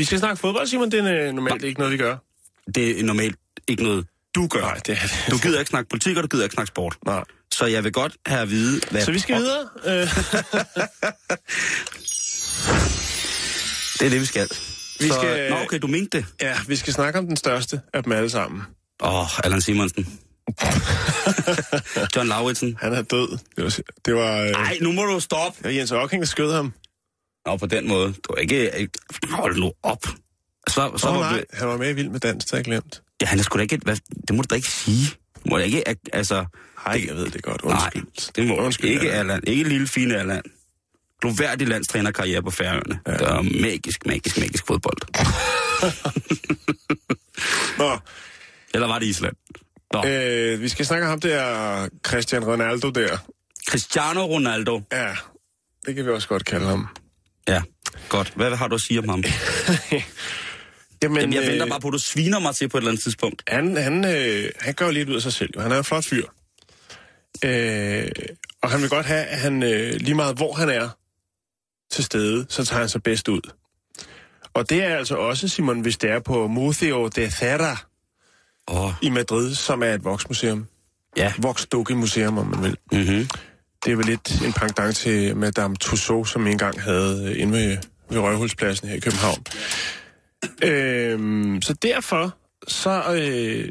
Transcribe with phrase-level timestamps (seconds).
[0.00, 0.90] Vi skal snakke fodbold, Simon.
[0.90, 2.16] Det er normalt ikke noget, vi gør.
[2.74, 3.36] det er normalt
[3.68, 4.60] ikke noget, du gør.
[4.60, 5.26] Nej, det er det.
[5.30, 6.96] Du gider ikke snakke politik, og du gider ikke snakke sport.
[7.06, 7.24] Nej.
[7.54, 9.02] Så jeg vil godt have at vide, hvad...
[9.04, 9.68] Så vi skal videre.
[9.86, 9.92] Øh,
[13.98, 14.48] Det er det, vi skal.
[15.00, 16.26] Vi så, skal- Nå, okay, du mente det.
[16.40, 18.62] ja, vi skal snakke om den største af dem alle sammen.
[19.02, 20.18] Åh, oh, Allan Simonsen.
[22.16, 22.76] John Lauritsen.
[22.80, 23.38] Han er død.
[24.04, 25.58] Det var, var, øh, Nej, nu må du stoppe.
[25.58, 26.72] det var Jens Ocking, der skød ham.
[27.50, 28.14] Nå, på den måde.
[28.28, 28.78] Du er ikke...
[28.78, 28.98] ikke-
[29.30, 30.06] Hold nu op.
[30.68, 32.58] Så, så oh, var nej, vi- han var med i Vild med Dans, det har
[32.58, 33.02] jeg glemt.
[33.20, 33.78] Ja, han er sgu da ikke...
[33.82, 33.96] Hvad,
[34.28, 35.06] det må du da ikke sige.
[35.44, 35.84] Du må da ikke...
[36.12, 36.44] Altså...
[36.86, 37.64] Nej, jeg ved det godt.
[37.64, 38.32] Nej, Undskyld.
[38.34, 39.12] det må du Undskyld, ikke.
[39.12, 39.40] Allan.
[39.46, 40.42] Ikke lille, fine Allan.
[41.20, 43.00] Gloværdig landstrænerkarriere på Færøerne.
[43.06, 43.12] Ja.
[43.12, 44.98] Det er magisk, magisk, magisk fodbold.
[47.78, 47.98] Nå,
[48.74, 49.36] Eller var det Island?
[49.92, 50.04] Nå.
[50.06, 53.16] øh, vi skal snakke om ham der, Christian Ronaldo der.
[53.68, 54.82] Cristiano Ronaldo.
[54.92, 55.14] Ja,
[55.86, 56.86] det kan vi også godt kalde ham.
[57.50, 57.62] Ja,
[58.08, 58.32] godt.
[58.36, 59.22] Hvad har du at sige om ham?
[61.02, 62.90] Jamen, Jamen, jeg venter øh, bare på, at du sviner mig til på et eller
[62.90, 63.42] andet tidspunkt.
[63.48, 65.60] Han, han, øh, han gør jo lidt ud af sig selv.
[65.60, 66.26] Han er en flot fyr.
[67.44, 68.08] Øh,
[68.62, 70.88] og han vil godt have, at han øh, lige meget hvor han er
[71.90, 73.40] til stede, så tager han sig bedst ud.
[74.54, 77.30] Og det er altså også, Simon, hvis det er på Museo de
[78.68, 80.66] Åh, oh, i Madrid, som er et voksmuseum.
[81.16, 81.32] ja.
[81.38, 82.76] Voksdukkemuseum, om man vil.
[82.92, 83.28] Mm-hmm.
[83.84, 87.76] Det er vel lidt en pangdang til Madame Tussauds, som engang havde øh, inde ved,
[88.10, 89.44] ved Røghulspladsen her i København.
[90.62, 92.36] Øhm, så derfor
[92.68, 93.68] så øh,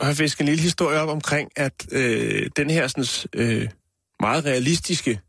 [0.00, 3.68] har jeg fisket en lille historie op omkring, at øh, den her sådan, øh,
[4.20, 5.20] meget realistiske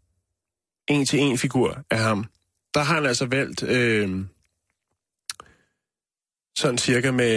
[0.88, 2.25] en-til-en-figur af ham,
[2.73, 4.25] der har han altså valgt øh,
[6.61, 7.27] sådan cirka med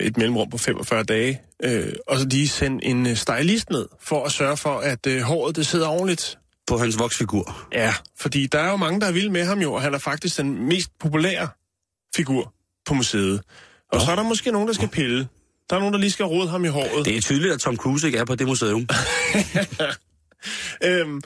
[0.00, 4.24] et mellemrum på 45 dage, øh, og så lige sende en øh, stylist ned for
[4.24, 6.38] at sørge for, at øh, håret det sidder ordentligt.
[6.66, 7.66] På hans voksfigur.
[7.72, 9.98] Ja, fordi der er jo mange, der er vilde med ham jo, og han er
[9.98, 11.48] faktisk den mest populære
[12.16, 12.54] figur
[12.86, 13.42] på museet.
[13.92, 15.28] Og så er der måske nogen, der skal pille.
[15.70, 17.04] Der er nogen, der lige skal rode ham i håret.
[17.04, 18.88] Det er tydeligt, at Tom Cruise ikke er på det museum.
[20.84, 21.20] Øhm,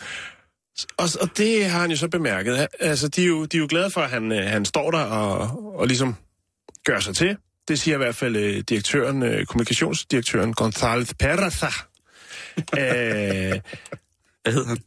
[0.96, 2.66] og, og det har han jo så bemærket.
[2.80, 4.98] Altså, de er jo, de er jo glade for, at han, øh, han står der
[4.98, 6.16] og, og ligesom
[6.84, 7.37] gør sig til.
[7.69, 11.66] Det siger i hvert fald øh, direktøren, øh, kommunikationsdirektøren González Peraza.
[12.78, 13.60] øh,
[14.43, 14.78] Hvad hedder han?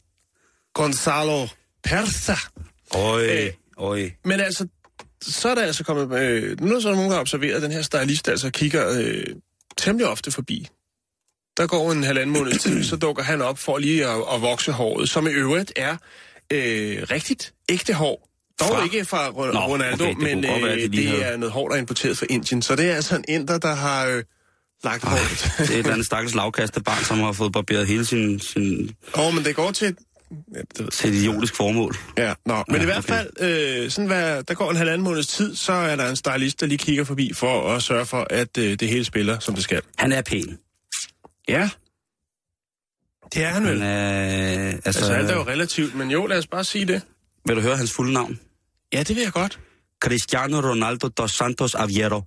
[0.74, 1.46] Gonzalo
[1.84, 2.34] Perza.
[2.94, 3.52] Øj, Øh.
[3.78, 4.10] øj.
[4.24, 4.68] Men altså,
[5.22, 6.20] så er der altså kommet...
[6.20, 9.24] Øh, nu er så nogen, der har observeret, at den her stylist altså kigger øh,
[9.76, 10.68] temmelig ofte forbi.
[11.56, 14.72] Der går en halvanden måneds tid, så dukker han op for lige at, at vokse
[14.72, 15.96] håret, som i øvrigt er
[16.52, 18.28] øh, rigtigt ægte hår.
[18.60, 18.84] Dog Fra?
[18.84, 21.52] ikke fra Ro- Nå, Ronaldo, okay, det men være, øh, lige det havde- er noget
[21.52, 22.62] hår, der er importeret fra Indien.
[22.62, 24.22] Så det er altså en inder, der har øh,
[24.84, 25.52] lagt håret.
[25.58, 28.90] Det er et eller andet stakkels lavkastet barn, som har fået barberet hele sin, sin,
[29.18, 29.96] Åh, men det går til...
[30.54, 31.96] Ja, det til et idiotisk formål.
[32.18, 33.08] Ja, nå, men Ja, i hvert okay.
[33.08, 36.60] fald, øh, sådan hvad, der går en halvanden måneds tid, så er der en stylist,
[36.60, 39.64] der lige kigger forbi for at sørge for, at øh, det hele spiller, som det
[39.64, 39.82] skal.
[39.98, 40.58] Han er pæn.
[41.48, 41.70] Ja.
[43.34, 43.82] Det er han vel.
[43.82, 47.02] Han er, altså, Altså, alt er jo relativt, men jo, lad os bare sige det.
[47.46, 48.40] vil du høre hans fulde navn?
[48.92, 49.60] Ja, det vil jeg godt.
[50.04, 52.22] Cristiano Ronaldo dos Santos Aveiro.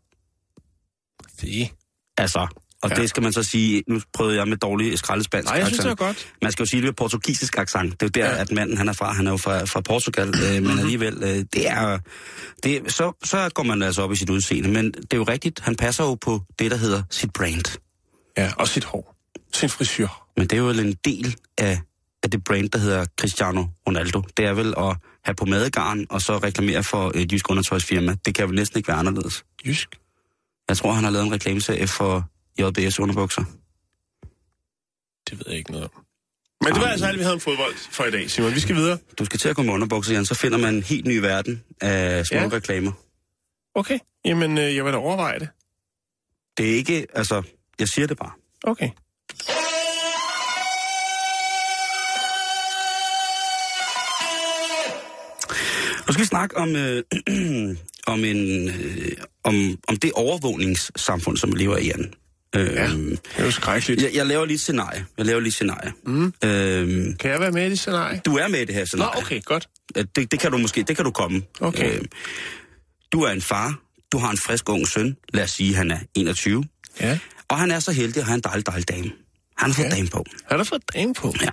[1.41, 1.69] Det.
[2.17, 2.47] Altså,
[2.83, 2.95] og Ja.
[2.95, 5.85] det skal man så sige, nu prøvede jeg med dårlig skraldespansk Nej, jeg synes, det
[5.85, 5.99] accent.
[5.99, 6.33] var godt.
[6.41, 7.99] Man skal jo sige det med portugisisk accent.
[8.01, 8.33] Det er jo der, Ja.
[8.33, 8.41] Mhm.
[8.41, 9.13] at manden han er fra.
[9.13, 11.99] Han er jo fra, fra Portugal, øh, men alligevel, øh, det er,
[12.63, 14.69] det er så, så går man altså op i sit udseende.
[14.69, 17.79] Men det er jo rigtigt, han passer jo på det, der hedder sit brand.
[18.37, 19.15] Ja, og sit hår.
[19.53, 20.07] Sin frisyr.
[20.37, 21.81] Men det er jo en del af,
[22.23, 24.21] af det brand, der hedder Cristiano Ronaldo.
[24.37, 28.15] Det er vel at have på madegarn og så reklamere for et jysk undertøjsfirma.
[28.25, 29.45] Det kan vel næsten ikke være anderledes.
[29.65, 29.89] Jysk.
[30.69, 32.29] Jeg tror, han har lavet en reklameserie for
[32.59, 33.43] JBS underbukser.
[35.29, 36.05] Det ved jeg ikke noget om.
[36.63, 38.55] Men det var altså alt, vi havde om fodbold for i dag, Simon.
[38.55, 38.97] Vi skal videre.
[39.19, 41.63] Du skal til at gå med underbukser, Jan, så finder man en helt ny verden
[41.81, 42.43] af små Ja.
[42.43, 42.49] ja.
[42.49, 42.91] reklamer.
[43.75, 43.99] Okay.
[44.25, 45.49] Jamen, øh, jeg vil da overveje det.
[46.57, 47.43] Det er ikke, altså,
[47.79, 48.31] jeg siger det bare.
[48.63, 48.89] Okay.
[56.09, 57.03] Nu skal vi snakke om, øh,
[58.13, 59.11] om, en, øh,
[59.43, 62.13] om, om det overvågningssamfund, som vi lever i, Jan.
[62.55, 62.87] Øh, Ja.
[62.87, 64.01] Det er jo skrækkeligt.
[64.01, 65.05] jeg, jeg laver lige et scenarie.
[65.17, 65.91] Jeg laver lige et scenarie.
[66.05, 66.25] Mm.
[66.25, 68.21] Øh, Kan jeg være med i det scenarie?
[68.25, 69.21] du er med i det her Nå, scenarie.
[69.21, 69.69] okay, godt.
[70.15, 71.41] Det, det kan du måske, det kan du komme.
[71.59, 71.95] Okay.
[71.95, 72.01] Øh,
[73.11, 73.79] du er en far,
[74.11, 76.63] du har en frisk ung søn, lad os sige, han er 21,
[77.01, 77.19] Ja.
[77.47, 79.11] og han er så heldig at have en dejlig, dejlig dame.
[79.59, 79.95] Han har fået Ja.
[79.95, 80.25] dame på.
[80.49, 81.33] Har du fået dame på?
[81.41, 81.49] Ja.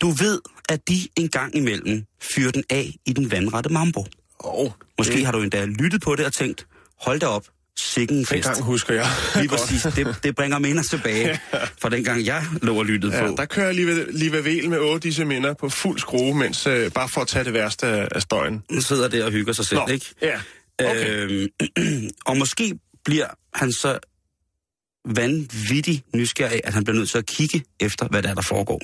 [0.00, 4.06] Du ved, at de en gang imellem fyrer den af i den vandrette mambo.
[4.38, 6.66] Oh, Måske har du endda lyttet på det og tænkt,
[7.00, 7.44] hold da op,
[7.78, 8.44] sikken en fest.
[8.44, 9.06] dengang husker jeg.
[9.36, 11.40] Lige præcis, det, det bringer minder tilbage
[11.82, 13.34] fra dengang jeg lå og lyttede Ja, på.
[13.36, 17.08] der kører lige lige vel med otte disse minder på fuld skrue, mens øh, bare
[17.08, 18.62] for at tage det værste af, støjen.
[18.70, 20.06] Han sidder der og hygger sig selv, Nå, ikke?
[20.22, 20.40] ja.
[20.78, 21.20] Okay.
[21.20, 23.98] Øhm, og måske bliver han så
[25.06, 28.42] vanvittig nysgerrig, af, at han bliver nødt til at kigge efter, hvad der er, der
[28.42, 28.80] foregår.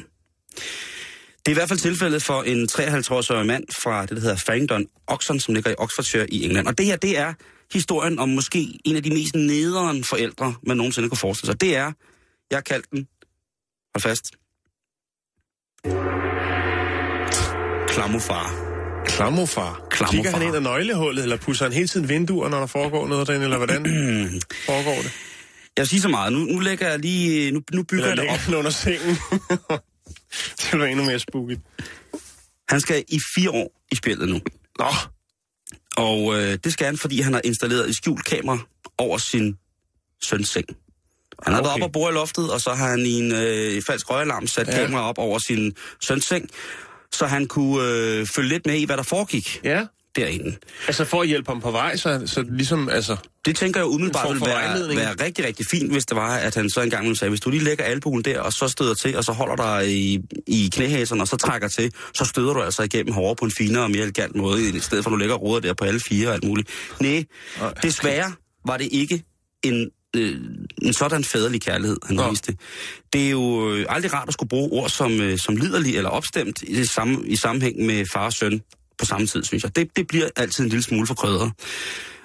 [1.39, 4.87] Det er i hvert fald tilfældet for en 53-årig mand fra det, der hedder Farringdon
[5.07, 6.67] Oxon, som ligger i Oxfordshire i England.
[6.67, 7.35] Og det her, det er
[7.73, 11.61] historien om måske en af de mest nederen forældre, man nogensinde kunne forestille sig.
[11.61, 11.93] Det er,
[12.51, 13.09] jeg har kaldt den,
[13.95, 14.31] hold fast,
[17.89, 18.73] Klamofar.
[19.07, 19.87] Klamofar.
[19.91, 20.13] Klamofar.
[20.13, 23.27] Kigger han ind ad nøglehullet, eller pusser han hele tiden vinduer, når der foregår noget
[23.27, 23.83] derinde, eller hvordan
[24.67, 25.13] foregår det?
[25.77, 26.33] Jeg vil sige så meget.
[26.33, 27.51] Nu, nu lægger jeg lige...
[27.51, 28.59] Nu, nu bygger Eller jeg det op.
[28.59, 29.17] under sengen?
[30.61, 31.57] det være endnu mere spooky.
[32.69, 34.41] Han skal i fire år i spillet nu.
[34.79, 34.87] Nå,
[35.97, 38.59] Og øh, det skal han, fordi han har installeret et skjult kamera
[38.99, 39.57] over sin
[40.23, 40.67] søns seng.
[41.43, 41.67] Han har okay.
[41.67, 41.83] været Okay.
[41.85, 44.67] op og bor i loftet, og så har han i en øh, falsk røgalarm sat.
[44.69, 44.73] Ja.
[44.73, 46.51] kamera op over sin søns seng,
[47.13, 49.87] så han kunne øh, følge lidt med i, hvad der foregik ja.
[50.17, 50.57] Derinde.
[50.87, 53.17] Altså for at hjælpe ham på vej, så, så ligesom, altså...
[53.45, 56.71] Det tænker jeg umiddelbart ville være, være rigtig, rigtig fint, hvis det var, at han
[56.71, 59.33] så engang sige, hvis du lige lægger albuen der, og så støder til, og så
[59.33, 63.37] holder dig i, i knæhæserne, og så trækker til, så støder du altså igennem hårdere
[63.37, 65.75] på en finere og mere elegant måde, i stedet for at du lægger råder der
[65.75, 66.69] på alle fire og alt muligt.
[67.01, 67.25] Nej,
[67.83, 68.33] desværre
[68.67, 69.25] var det ikke
[69.63, 70.37] en, øh,
[70.83, 72.31] en sådan fæderlig kærlighed, han Nå.
[72.31, 72.57] viste.
[73.13, 76.11] Det er jo øh, aldrig rart at skulle bruge ord som, øh, som liderlig eller
[76.11, 78.63] opstemt i, det samme, i sammenhæng med far og søn
[79.03, 79.77] på samme tid, synes jeg.
[79.77, 81.53] Det, det bliver altid en lille smule for krydret.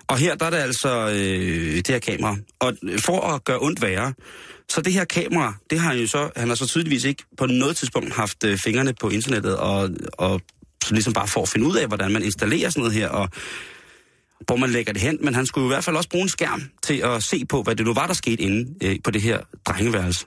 [0.07, 2.35] Og her der er det altså øh, det her kamera.
[2.59, 4.13] Og for at gøre ondt værre,
[4.69, 7.45] så det her kamera, det har han jo så, han har så tydeligvis ikke på
[7.45, 10.41] noget tidspunkt haft øh, fingrene på internettet, og, og
[10.83, 13.29] så ligesom bare for at finde ud af, hvordan man installerer sådan noget her, og
[14.45, 15.17] hvor man lægger det hen.
[15.21, 17.63] Men han skulle jo i hvert fald også bruge en skærm til at se på,
[17.63, 20.25] hvad det nu var, der skete inde øh, på det her drengeværelse.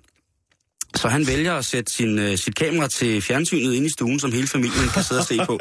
[0.96, 4.32] Så han vælger at sætte sin, øh, sit kamera til fjernsynet inde i stuen, som
[4.32, 5.58] hele familien kan sidde og se på.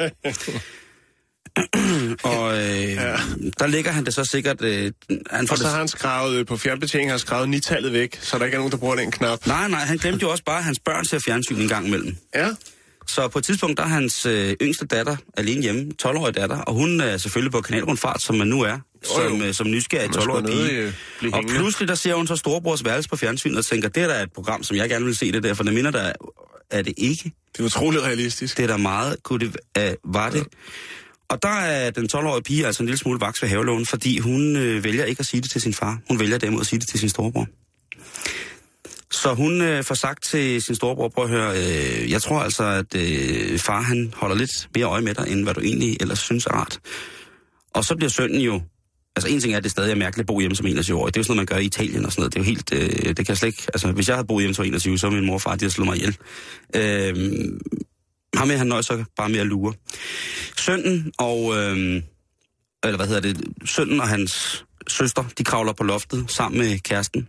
[2.22, 3.16] og øh, ja.
[3.58, 4.62] der ligger han det så sikkert...
[4.62, 4.92] Øh,
[5.30, 8.18] han får Og så det, har han skrevet øh, på fjernbetjeningen, har skrevet nitallet væk,
[8.22, 9.46] så der ikke er nogen, der bruger den knap.
[9.46, 12.16] nej, nej, han glemte jo også bare, at hans børn ser fjernsyn en gang imellem.
[12.34, 12.48] Ja.
[13.06, 16.74] Så på et tidspunkt, der er hans øh, yngste datter alene hjemme, 12-årig datter, og
[16.74, 18.70] hun er selvfølgelig på kanalrundfart, som man nu er,
[19.18, 19.28] Jo, jo.
[19.30, 20.82] som, øh, som nysgerrig Man 12-årig skulle nødig, pige.
[20.82, 24.02] øh, blive Og pludselig, der ser hun så storebrors værelse på fjernsynet og tænker, det
[24.02, 26.12] er da et program, som jeg gerne vil se det der, for det minder der,
[26.70, 27.32] er det ikke.
[27.52, 28.56] Det er utroligt realistisk.
[28.56, 29.56] Det er da meget, kunne det,
[30.04, 30.46] uh, var det.
[31.28, 34.56] Og der er den 12-årige pige altså en lille smule vaks ved havelån, fordi hun
[34.56, 35.98] øh, vælger ikke at sige det til sin far.
[36.08, 37.46] Hun vælger derimod at sige det til sin storebror.
[39.12, 42.64] Så hun øh, får sagt til sin storebror, prøv at høre, øh, jeg tror altså,
[42.64, 46.18] at øh, far han holder lidt mere øje med dig, end hvad du egentlig ellers
[46.18, 46.78] synes er rart.
[47.74, 48.62] Og så bliver sønnen jo,
[49.16, 51.06] altså en ting er, at det stadig er mærkeligt at bo hjemme som 21 år.
[51.06, 52.34] Det er jo sådan noget, man gør i Italien og sådan noget.
[52.34, 54.42] Det er jo helt, øh, det kan jeg slet ikke, altså hvis jeg havde boet
[54.42, 56.16] hjemme som 21, så ville min mor og far, de havde slået mig ihjel.
[56.74, 57.52] Øh,
[58.34, 59.74] ham med, han nøjes så bare med at lure.
[60.58, 62.02] Sønnen og, øh,
[62.84, 67.28] eller hvad hedder det, sønnen og hans søster, de kravler på loftet sammen med kæresten.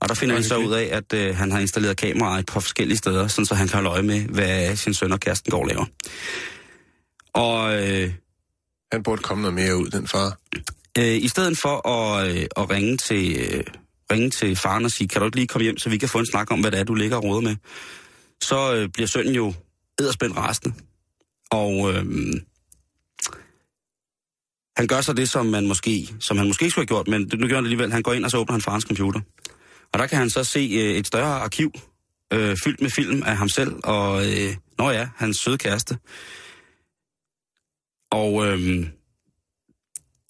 [0.00, 2.60] Og der finder de så ud af, at øh, han har installeret kameraer et par
[2.60, 5.60] forskellige steder, sådan så han kan holde øje med, hvad sin søn og kæresten går
[5.60, 5.84] og laver.
[7.32, 8.12] Og øh,
[8.92, 10.38] Han burde komme noget mere ud, den far.
[10.98, 13.64] øh, i stedet for at, øh, at ringe, til, øh,
[14.12, 16.18] ringe til faren og sige, kan du ikke lige komme hjem, så vi kan få
[16.18, 17.56] en snak om, hvad det er, du ligger og råder med,
[18.42, 19.54] så øh, bliver sønnen jo
[20.00, 20.74] edderspændt rasende.
[21.50, 22.04] Og øh,
[24.76, 27.20] han gør så det, som, man måske, som han måske ikke skulle have gjort, men
[27.40, 27.92] nu gør han det alligevel.
[27.92, 29.20] Han går ind, og så åbner han farens computer.
[29.92, 31.72] Og der kan han så se øh, et større arkiv,
[32.32, 35.98] øh, fyldt med film af ham selv, og øh, nå ja, hans søde kæreste.
[38.10, 38.86] Og øh,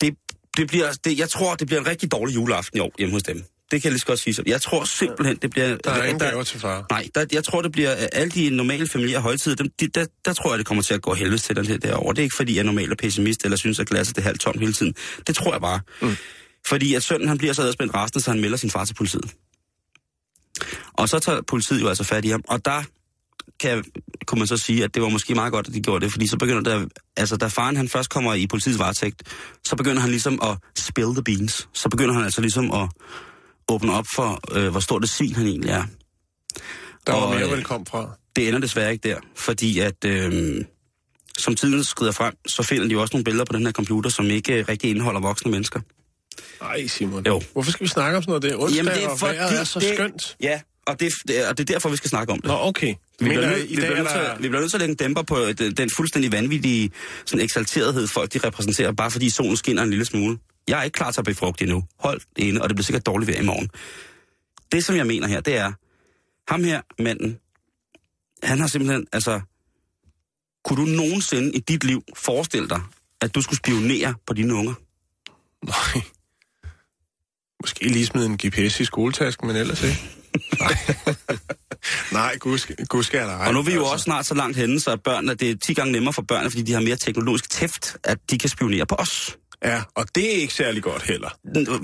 [0.00, 0.14] det,
[0.56, 3.22] det bliver, det, jeg tror, det bliver en rigtig dårlig juleaften i år hjemme hos
[3.22, 3.44] dem.
[3.70, 4.42] Det kan jeg lige så godt sige.
[4.46, 5.76] Jeg tror simpelthen, det bliver...
[5.76, 6.86] Der er ingen gaver til far.
[6.90, 10.06] Nej, der, jeg tror, det bliver øh, alle de normale familier højtider, dem, de, der,
[10.24, 12.14] der tror jeg, det kommer til at gå helvedes til den her derovre.
[12.14, 14.40] Det er ikke, fordi jeg er normalt er pessimist, eller synes, at glasset er halvt
[14.40, 14.94] tomt hele tiden.
[15.26, 15.80] Det tror jeg bare.
[16.02, 16.16] Mm.
[16.66, 19.34] Fordi at sønnen, han bliver så adspændt resten, så han melder sin far til politiet.
[20.92, 22.82] Og så tager politiet jo altså fat i ham, og der
[23.60, 23.84] kan,
[24.26, 26.26] kunne man så sige, at det var måske meget godt, at de gjorde det, fordi
[26.26, 26.86] så begynder der,
[27.16, 29.22] altså da faren han først kommer i politiets varetægt,
[29.64, 31.68] så begynder han ligesom at spill the beans.
[31.72, 32.88] Så begynder han altså ligesom at
[33.68, 35.84] åbne op for, øh, hvor stort det svin han egentlig er.
[37.06, 38.10] Der var Og, mere, øh, hvor det kom fra.
[38.36, 40.64] Det ender desværre ikke der, fordi at øh,
[41.38, 44.10] som tiden skrider frem, så finder de jo også nogle billeder på den her computer,
[44.10, 45.80] som ikke rigtig indeholder voksne mennesker.
[46.60, 47.26] Ej, Simon.
[47.26, 47.42] Jo.
[47.52, 48.42] Hvorfor skal vi snakke om sådan noget?
[48.42, 50.36] Det er onsdag, Jamen, det er og vejret er så det, skønt.
[50.40, 52.48] Ja, og det, er- og det er derfor, vi skal snakke om det.
[52.48, 52.94] Nå, okay.
[53.20, 54.90] Vi bliver, øh, i vi, bliver er nødt til, vi bliver nødt til at lægge
[54.90, 56.90] en dæmper på den, den fuldstændig vanvittige
[57.26, 60.38] sådan eksalterethed, folk de repræsenterer, bare fordi solen skinner en lille smule.
[60.68, 61.84] Jeg er ikke klar til at befrugte endnu.
[61.98, 63.70] Hold det inde, og det bliver sikkert dårligt vejr i morgen.
[64.72, 65.72] Det, som jeg mener her, det er,
[66.52, 67.38] ham her, manden,
[68.42, 69.40] han har simpelthen, altså,
[70.64, 72.80] kunne du nogensinde i dit liv forestille dig,
[73.20, 74.74] at du skulle spionere på dine unger?
[75.64, 76.02] Nej.
[77.62, 79.98] Måske lige smide en GPS i skoletasken, men ellers ikke.
[80.60, 80.76] Nej,
[82.12, 83.46] Nej gud, skal- gud skal der ej.
[83.46, 85.54] Og nu er vi jo Altså, også snart så langt henne, så børnene, det er
[85.56, 88.86] 10 gange nemmere for børnene, fordi de har mere teknologisk tæft, at de kan spionere
[88.86, 89.36] på os.
[89.64, 91.28] Ja, og det er ikke særlig godt heller.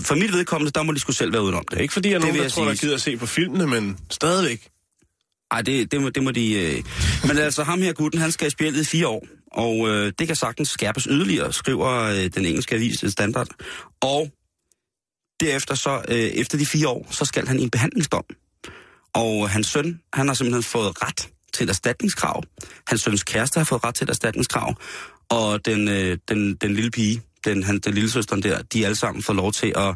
[0.00, 1.76] For mit vedkommende, der må de skulle selv være udenom det.
[1.78, 3.66] Er ikke fordi, jeg er nogen, der jeg tror, der gider at se på filmene,
[3.66, 4.68] men stadigvæk.
[5.50, 6.52] Ej, det, det, må, det må de...
[6.54, 6.82] Øh...
[7.28, 10.26] Men altså, ham her gutten, han skal i spjældet i fire år, og øh, det
[10.26, 13.48] kan sagtens skærpes yderligere, skriver øh, den engelske avis Standard.
[14.00, 14.30] Og
[15.46, 18.24] derefter så, øh, efter de fire år, så skal han i en behandlingsdom.
[19.14, 22.42] Og hans søn, han har simpelthen fået ret til et erstatningskrav.
[22.86, 24.74] Hans søns kæreste har fået ret til et erstatningskrav.
[25.28, 28.96] Og den, øh, den, den lille pige, den, han, den lille søsteren der, de alle
[28.96, 29.94] sammen fået lov til at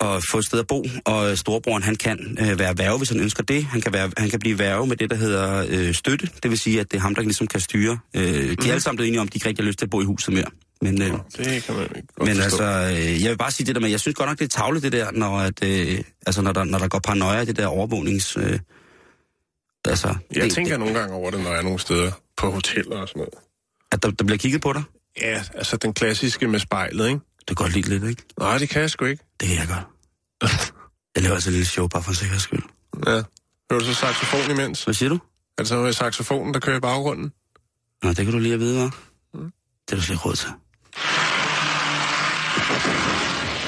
[0.00, 3.20] at få et sted at bo, og storebroren han kan øh, være værge, hvis han
[3.20, 3.64] ønsker det.
[3.64, 6.28] Han kan, være, han kan blive værge med det, der hedder øh, støtte.
[6.42, 7.98] Det vil sige, at det er ham, der ligesom kan styre.
[8.14, 8.70] Øh, de er Mhm.
[8.70, 10.04] alle sammen blevet enige om, at de ikke rigtig har lyst til at bo i
[10.04, 10.50] huset mere.
[10.82, 12.42] Men, øh, Det kan man godt men forstå.
[12.64, 12.64] altså,
[12.98, 14.82] øh, jeg vil bare sige det der med, jeg synes godt nok, det er tavligt
[14.82, 17.66] det der, når, at, øh, altså, når, der, når der går paranoia i det der
[17.66, 18.36] overvågnings...
[18.36, 18.58] Øh,
[19.84, 22.50] altså, Jeg det, tænker det, nogle gange over det, når jeg er nogle steder på
[22.50, 23.34] hoteller og sådan noget.
[23.92, 24.82] at der, der bliver kigget på dig.
[25.20, 27.20] Ja, altså den klassiske med spejlet, ikke?
[27.38, 28.22] Det kan godt lide lidt, ikke?
[28.38, 29.24] Nej, det kan jeg sgu ikke.
[29.40, 30.52] Det kan jeg godt.
[31.14, 32.62] Jeg laver altså et lille show, bare for sikkerheds skyld.
[33.06, 33.10] Ja.
[33.10, 34.84] Hører du så saxofon imens?
[34.84, 35.14] Hvad siger du?
[35.14, 37.32] Er det så med saxofonen, der kører i baggrunden?
[38.02, 38.90] Nå, det kan du lige at vide, hva'?
[39.88, 40.48] Det er du slet ikke råd til.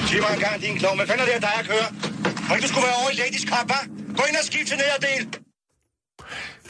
[0.09, 0.97] Sig mig engang, din klovn.
[0.99, 1.90] Hvad fanden er det, der er kører?
[2.49, 3.88] Må ikke du skulle være over i Ladies Cup, hva'?
[4.16, 5.28] Gå ind og skift til nederdel.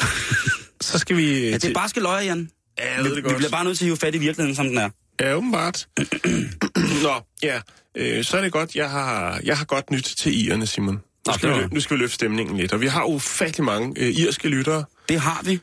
[0.91, 1.49] Så skal vi...
[1.49, 2.51] Ja, det er bare skal løje, Jan.
[2.79, 3.37] Ja, jeg Vi, ved det vi godt.
[3.37, 4.91] bliver bare nødt til at hive fat i virkeligheden, som den er.
[5.21, 5.89] Ja, åbenbart.
[7.03, 7.61] Nå, ja.
[7.97, 11.01] Øh, så er det godt, jeg har, jeg har godt nyt til irerne, Simon.
[11.27, 14.09] Nu skal, vi, nu skal vi løfte stemningen lidt, og vi har ufattelig mange øh,
[14.09, 14.85] irske lyttere.
[15.09, 15.61] Det har vi.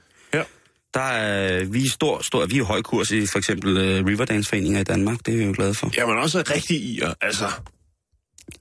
[0.97, 4.79] Der er, vi er stor, stor, vi er høj kurs i for eksempel uh, Riverdance-foreninger
[4.79, 5.17] i Danmark.
[5.25, 5.91] Det er vi jo glade for.
[5.97, 7.45] Ja, men også rigtig ir, altså.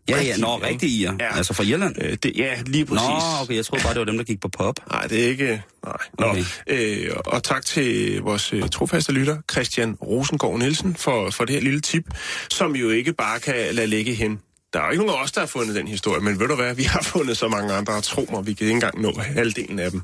[0.08, 1.02] Ja, ja, nå, rigtig i.
[1.02, 1.36] Ja.
[1.36, 1.94] Altså fra Irland.
[2.02, 3.02] Øh, det, ja, lige præcis.
[3.02, 4.74] Nå, okay, jeg troede bare, det var dem, der gik på pop.
[4.92, 5.62] Nej, det er ikke...
[5.84, 5.96] Nej.
[6.18, 6.26] Nå.
[6.26, 6.44] Okay.
[6.66, 11.62] Øh, og tak til vores øh, trofaste lytter, Christian Rosengård Nielsen, for, for det her
[11.62, 12.04] lille tip,
[12.50, 14.40] som jo ikke bare kan lade ligge hen.
[14.76, 16.54] Der er jo ikke nogen af os, der har fundet den historie, men ved du
[16.54, 19.12] hvad, vi har fundet så mange andre, og tro mig, vi kan ikke engang nå
[19.20, 20.02] halvdelen af dem.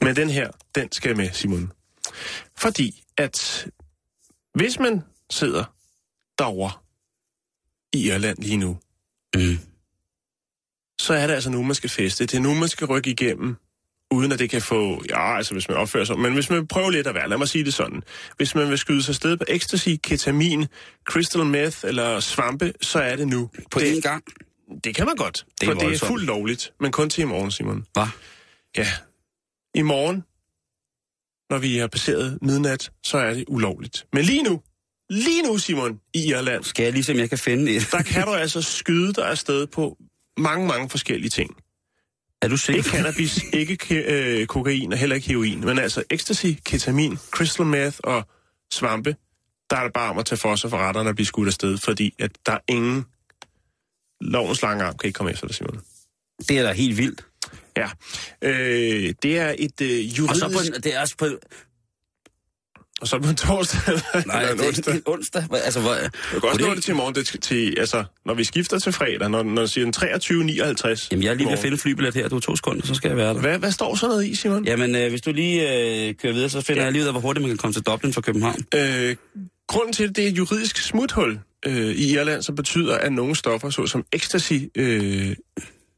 [0.00, 1.72] Men den her, den skal med, Simon.
[2.58, 3.66] Fordi at
[4.54, 5.64] hvis man sidder
[6.38, 6.72] derovre
[7.92, 8.78] i Irland lige nu,
[9.36, 9.58] Mm.
[11.00, 12.26] så er det altså nu, man skal feste.
[12.26, 13.56] Det er nu, man skal rykke igennem,
[14.14, 15.02] uden at det kan få...
[15.10, 16.18] Ja, altså hvis man opfører sig...
[16.18, 18.02] Men hvis man vil prøve lidt at være, lad mig sige det sådan.
[18.36, 20.66] Hvis man vil skyde sig sted på ecstasy, ketamin,
[21.04, 23.50] crystal meth eller svampe, så er det nu.
[23.70, 24.24] På det, én gang.
[24.84, 26.08] Det kan man godt, Det er for det er voldsomt.
[26.08, 26.72] fuldt lovligt.
[26.80, 27.84] Men kun til i morgen, Simon.
[27.92, 28.06] Hvad?
[28.76, 28.86] Ja.
[29.74, 30.16] I morgen,
[31.50, 34.06] når vi har passeret midnat, så er det ulovligt.
[34.12, 34.62] Men lige nu,
[35.10, 37.88] lige nu, Simon, i Irland, Skal jeg lige se, om jeg kan finde et?
[37.92, 39.96] der kan du altså skyde dig afsted på
[40.36, 41.56] mange, mange forskellige ting.
[42.42, 42.78] Er du sikker?
[42.78, 47.66] Ikke cannabis, ikke ke- øh, kokain og heller ikke heroin, men altså ecstasy, ketamin, crystal
[47.66, 48.28] meth og
[48.72, 49.16] svampe,
[49.70, 51.78] der er det bare om at tage for sig for retterne og blive skudt afsted,
[51.78, 53.04] fordi at der er ingen
[54.20, 55.80] lovens lange arm kan ikke komme efter dig, Simon.
[56.48, 57.24] Det er da helt vildt.
[57.76, 57.88] Ja,
[58.42, 60.40] øh, det er et øh, Og juridisk...
[60.40, 61.26] så på det er også på...
[63.04, 63.80] og så på en torsdag
[64.26, 64.94] Nej, eller en det er onsdag.
[64.94, 65.44] en onsdag.
[65.52, 68.44] Altså, hvor, Jeg kan også nå det til i morgen, det til, altså, når vi
[68.44, 71.08] skifter til fredag, når, når du siger den 23.59.
[71.10, 72.28] Jamen, jeg er lige ved at finde flybillet her.
[72.28, 73.40] Du er to sekunder, så skal jeg være der.
[73.40, 74.64] Hvad, hvad står så noget i, Simon?
[74.64, 75.62] Jamen, øh, hvis du lige
[76.08, 76.84] øh, kører videre, så finder Ja.
[76.84, 78.64] jeg lige ud af, hvor hurtigt man kan komme til Dublin fra København.
[78.74, 79.16] Øh,
[79.68, 83.36] grunden til, at det er et juridisk smuthul øh, i Irland, som betyder, at nogle
[83.36, 85.36] stoffer, såsom ecstasy, øh,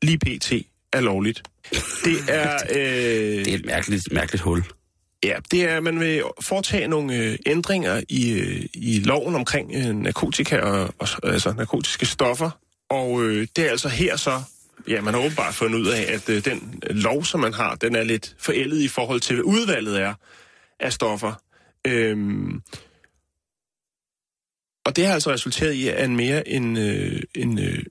[0.03, 0.53] lige pt.
[0.93, 1.43] er lovligt.
[2.05, 4.63] Det er, øh, Det er et mærkeligt, mærkeligt hul
[5.25, 9.73] ja, det er, at man vil foretage nogle øh, ændringer i, øh, i loven omkring
[9.75, 12.51] øh, narkotika og, og altså narkotiske stoffer.
[12.91, 14.43] Og øh, det er altså her så
[14.89, 17.97] ja, man har åbenbart fundet ud af, at øh, den lov, som man har, den
[17.97, 20.15] er lidt forældet i forhold til, hvad udvalget er
[20.81, 21.43] af stoffer.
[21.87, 22.63] Øhm,
[24.87, 27.85] og det har altså resulteret i, at en mere end, øh, end øh,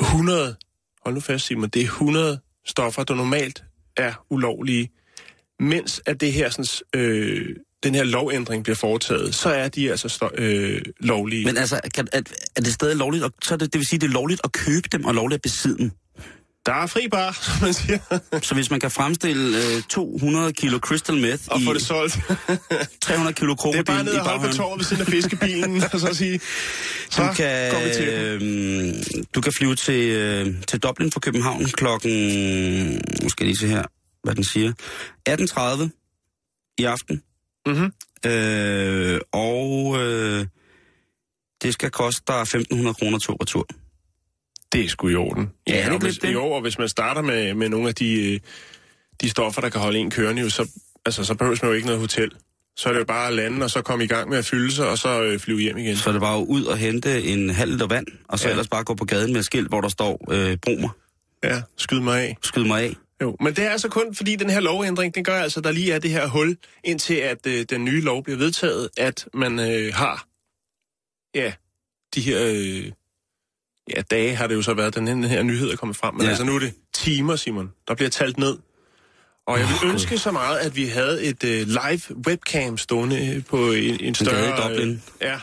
[0.00, 0.56] 100,
[1.04, 3.64] hold nu fast Simon, det er 100 stoffer, der normalt
[3.96, 4.90] er ulovlige,
[5.60, 7.46] mens at det her, sådan, øh,
[7.82, 11.44] den her lovændring bliver foretaget, så er de altså sto- øh, lovlige.
[11.44, 12.22] Men altså, kan, er,
[12.56, 13.24] er det stadig lovligt?
[13.24, 15.42] At, så det, det vil sige, det er lovligt at købe dem og lovligt at
[15.42, 15.90] besidde dem.
[16.66, 17.98] Der er fri bar, som man siger,
[18.42, 22.18] Så hvis man kan fremstille øh, 200 kilo crystal meth og i få det solgt.
[23.02, 25.06] 300 kilo det krokodil er bare ned i og holde på torvet ved siden af
[25.06, 26.40] fiskebilen, og så sige,
[27.10, 28.94] så du kan, går vi til øh,
[29.34, 32.12] du kan flyve til, øh, til Dublin fra København klokken,
[33.22, 33.82] nu skal jeg lige se her,
[34.28, 34.72] hvad den siger,
[35.28, 37.22] 18.30 i aften.
[37.66, 37.92] Mhm.
[38.26, 40.46] Øh, og øh,
[41.62, 43.66] det skal koste dig 1.500 kroner to retur.
[44.72, 45.50] Det er sgu i orden.
[45.68, 46.32] Ja, det er hvis, det.
[46.32, 48.40] Jo, og hvis man starter med, med nogle af de, øh,
[49.20, 50.68] de stoffer, der kan holde en kørende, jo, så,
[51.06, 52.30] altså, så behøver man jo ikke noget hotel.
[52.76, 54.72] Så er det jo bare at lande, og så komme i gang med at fylde
[54.72, 55.96] sig, og så øh, flyve hjem igen.
[55.96, 58.48] Så er det bare ud og hente en halv liter vand, og så Ja.
[58.48, 58.52] ja.
[58.52, 60.90] ellers bare gå på gaden med et skilt, hvor der står, øh, brug mig,
[61.44, 62.36] Ja, skyd mig af.
[62.42, 62.96] skyd mig af.
[63.22, 65.72] Jo, men det er altså kun, fordi den her lovændring, den gør altså, at der
[65.72, 69.58] lige er det her hul, indtil at øh, den nye lov bliver vedtaget, at man
[69.58, 70.26] øh, har,
[71.34, 71.52] ja,
[72.14, 72.92] de her, øh,
[73.96, 76.22] ja, dage har det jo så været, den, den her nyhed er kommet frem, men
[76.22, 76.28] ja.
[76.28, 78.58] Altså nu er det timer, Simon, der bliver talt ned.
[79.46, 83.44] Og jeg vil ønske så meget, at vi havde et øh, live webcam stående øh,
[83.44, 84.76] på en, en større...
[84.76, 85.40] Øh, ja,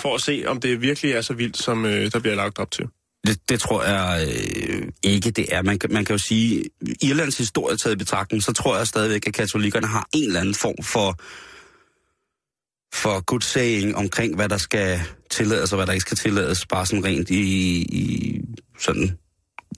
[0.00, 2.70] for at se, om det virkelig er så vildt, som øh, der bliver lagt op
[2.70, 2.84] til.
[3.26, 5.62] Det, det tror jeg øh, ikke, det er.
[5.62, 6.64] Man, man kan jo sige,
[7.02, 10.54] Irlands historie taget i betragtning, så tror jeg stadigvæk, at katolikkerne har en eller anden
[10.54, 11.16] form for,
[12.94, 15.00] for good saying omkring, hvad der skal
[15.30, 17.42] tillades og hvad der ikke skal tillades, bare sådan rent i,
[17.82, 18.40] i
[18.78, 19.18] sådan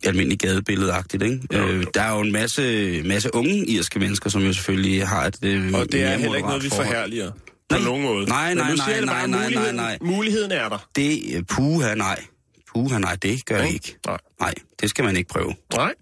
[0.05, 1.41] almindelig gadebilledeagtigt, ikke?
[1.53, 1.69] Jo.
[1.69, 5.39] Øh, der er jo en masse, masse unge irske mennesker, som jo selvfølgelig har et
[5.43, 7.31] øh, Og det er heller ikke noget, vi forherliger.
[7.31, 7.85] På Nej.
[7.85, 8.27] nogen måde.
[8.27, 9.99] Nej, nej, nej, nej, nej, nej, muligheden, nej.
[10.01, 10.89] Muligheden er der.
[10.97, 12.25] Det, øh, puha, nej.
[12.75, 13.75] Puha, nej, det gør det Ikke?
[13.75, 13.99] ikke.
[14.07, 14.19] Nej.
[14.41, 15.55] Nej, det skal man ikke prøve.
[15.75, 15.95] Nej.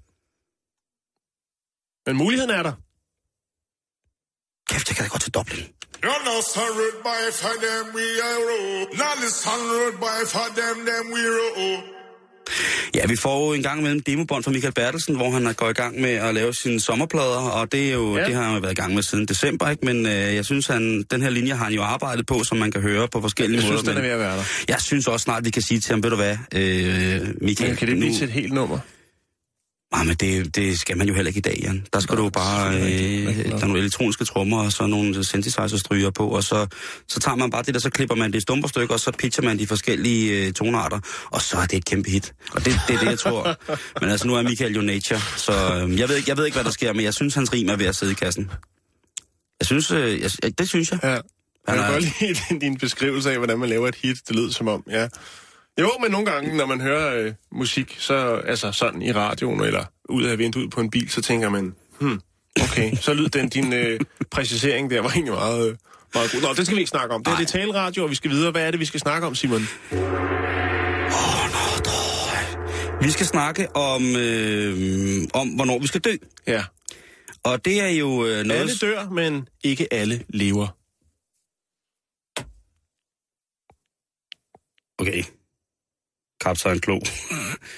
[2.07, 2.73] Men muligheden er der.
[4.69, 5.65] Kæft, jeg kan da godt til Dublin.
[6.05, 8.87] You're no son road boy for them we are.
[9.03, 12.02] Not the son road boy for them them we roll.
[12.95, 15.73] Ja, vi får jo en gang imellem demobånd fra Michael Bertelsen, hvor han går i
[15.73, 18.25] gang med at lave sine sommerplader, og det, er jo, Ja.
[18.25, 19.85] det har han jo været i gang med siden december, ikke?
[19.87, 22.71] Men øh, jeg synes, han, den her linje har han jo arbejdet på, som man
[22.71, 23.79] kan høre på forskellige Jeg måder.
[23.83, 24.43] synes, den er ved at være der.
[24.69, 26.61] Jeg synes også snart, vi kan sige til ham, ved du hvad, øh,
[27.41, 28.79] Michael, Men kan det blive til et helt nummer?
[29.93, 31.87] Nej, men det, det skal man jo heller ikke i dag, Jan.
[31.93, 32.75] Der skal Nå, du bare...
[32.77, 36.67] Øh, der er nogle elektroniske trommer, og så nogle synthesizer-stryger på, og så,
[37.09, 39.13] så tager man bare det der, så klipper man det i stumper stykker, og så
[39.19, 41.01] pitcher man de forskellige øh, tonarter,
[41.31, 42.33] og så er det et kæmpe hit.
[42.53, 43.57] Og det, det er det, jeg tror.
[44.01, 46.57] Men altså, nu er Michael jo nature, så øh, jeg, ved ikke, jeg ved ikke,
[46.57, 48.51] hvad der sker, men jeg synes, hans rim er ved at sidde i kassen.
[49.61, 50.99] Jeg synes, øh, jeg, det synes jeg.
[51.03, 51.09] Ja.
[51.11, 51.21] Jeg
[51.69, 54.17] Han kan er- godt lide din, din beskrivelse af, hvordan man laver et hit.
[54.29, 55.09] Det lyder som om, ja.
[55.81, 59.85] Jo, men nogle gange, når man hører øh, musik, så altså sådan i radioen eller
[60.09, 62.21] ud af vinduet på en bil, så tænker man, hmm,
[62.63, 65.77] okay, så lyder den din øh, præcisering der var egentlig meget, øh,
[66.15, 66.41] meget god.
[66.41, 67.25] Nå, det skal vi ikke snakke om.
[67.25, 68.51] Det er det taleradio, og vi skal videre.
[68.51, 69.61] Hvad er det, vi skal snakke om, Simon?
[73.03, 76.17] Vi skal snakke om, øh, om, hvornår vi skal dø.
[76.47, 76.65] Ja.
[77.45, 78.61] Og det er jo øh, noget...
[78.61, 80.69] Alle dør, men ikke alle lever.
[84.99, 85.23] Okay.
[86.43, 87.01] Kaptajn Klo.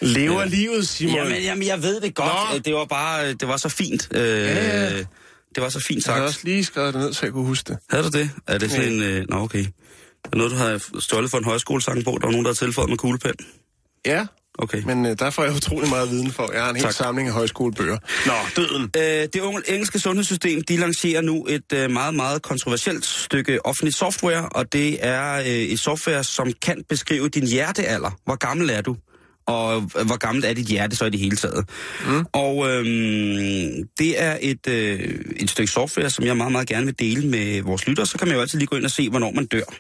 [0.01, 0.47] Lever Ja.
[0.47, 1.15] livet, Simon?
[1.15, 2.33] Jamen, jamen, jeg ved det godt.
[2.53, 2.59] Nå.
[2.59, 4.09] Det var bare, det var så fint.
[4.15, 4.97] Øh, Ja.
[5.55, 6.29] Det var så fint jeg har sagt.
[6.29, 7.79] også lige skrevet det ned, så jeg kunne huske det.
[7.91, 8.31] Havde du det?
[8.47, 9.03] Er det sådan en...
[9.03, 9.65] Øh, nå, okay.
[10.33, 12.11] Er noget, du har stjålet for en højskolesang på?
[12.21, 13.33] Der var nogen, der har tilføjet med kuglepen.
[14.07, 14.27] Ja,
[14.59, 14.83] Okay.
[14.87, 16.53] men øh, der får jeg utrolig meget viden for.
[16.53, 16.93] Jeg har en hel Tak.
[16.93, 17.99] samling af højskolebøger.
[18.27, 18.91] Nå, døden.
[18.97, 23.95] Øh, det unge engelske sundhedssystem, de lancerer nu et øh, meget, meget kontroversielt stykke offentlig
[23.95, 28.11] software, og det er øh, et software, som kan beskrive din hjertealder.
[28.25, 28.97] Hvor gammel er du?
[29.47, 31.69] Og øh, hvor gammelt er dit hjerte så i det hele taget?
[32.07, 32.25] Mm.
[32.33, 32.85] Og øh,
[33.99, 35.01] det er et, øh,
[35.37, 38.07] et stykke software, som jeg meget, meget gerne vil dele med vores lyttere.
[38.07, 39.75] Så kan man jo altid lige gå ind og se, hvornår man dør.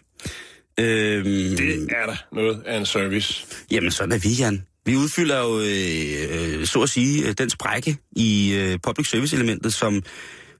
[0.80, 3.46] Øh, Det er da noget af en service.
[3.70, 4.62] Jamen, sådan er vi, Jan.
[4.86, 9.74] Vi udfylder jo, øh, øh, så at sige, øh, den sprække i øh, public service-elementet,
[9.74, 10.02] som,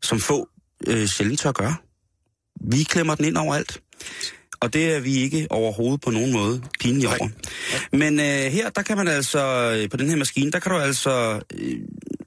[0.03, 0.49] som få
[0.87, 1.77] øh, sjældent tør gøre.
[2.71, 3.81] Vi klemmer den ind overalt.
[4.61, 7.29] Og det er vi ikke overhovedet på nogen måde pinlige over.
[7.93, 10.79] Men øh, her, der kan man altså, øh, på den her maskine, der kan du
[10.79, 11.77] altså øh,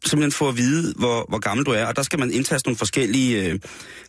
[0.06, 1.86] simpelthen få at vide, hvor, hvor gammel du er.
[1.86, 3.60] Og der skal man indtaste nogle forskellige øh,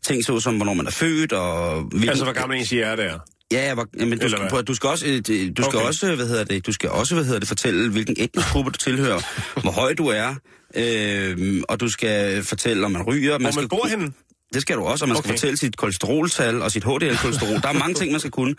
[0.03, 3.19] ting, såsom hvornår man er født, og hvilken, Altså, hvor gammel ens hjerte er.
[3.53, 5.17] Ja, var, men du skal, prøv, du skal også, øh,
[5.57, 5.87] du skal Okay.
[5.87, 8.79] også, hvad hedder det, du skal også, hvad hedder det, fortælle, hvilken etnisk gruppe du
[8.79, 9.21] tilhører,
[9.63, 10.35] hvor høj du er,
[10.77, 13.39] øh, og du skal fortælle, om man ryger.
[13.39, 14.13] Hvor skal, man bor henne?
[14.55, 15.29] Det skal du også, og man okay.
[15.29, 17.61] skal fortælle sit kolesteroltal og sit HDL-kolesterol.
[17.63, 18.55] Der er mange ting, man skal kunne.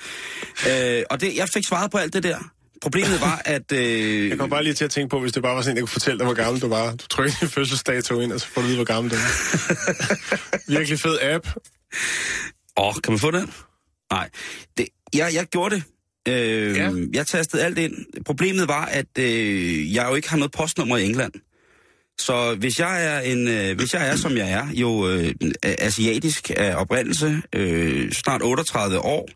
[0.70, 2.38] Øh, og det, jeg fik svaret på alt det der.
[2.82, 3.72] Problemet var, at...
[3.72, 5.82] Øh, Jeg kom bare lige til at tænke på, hvis det bare var sådan, jeg
[5.82, 6.92] kunne fortælle dig, hvor gammel du var.
[6.92, 9.20] Du trykker din fødselsdato ind, og så får du vide, hvor gammel du er.
[10.78, 11.48] Virkelig fed app.
[12.78, 13.54] Åh, kan man få den?
[14.12, 14.30] Nej.
[14.78, 15.84] Det, jeg, jeg gjorde det.
[16.28, 16.92] Øh, Ja.
[17.14, 18.24] Jeg tastede alt ind.
[18.26, 21.34] Problemet var, at øh, jeg jo ikke har noget postnummer i England.
[22.20, 26.52] Så hvis jeg er en, øh, hvis jeg er som jeg er, jo øh, asiatisk
[26.58, 29.30] af oprindelse, øh, snart 38 år,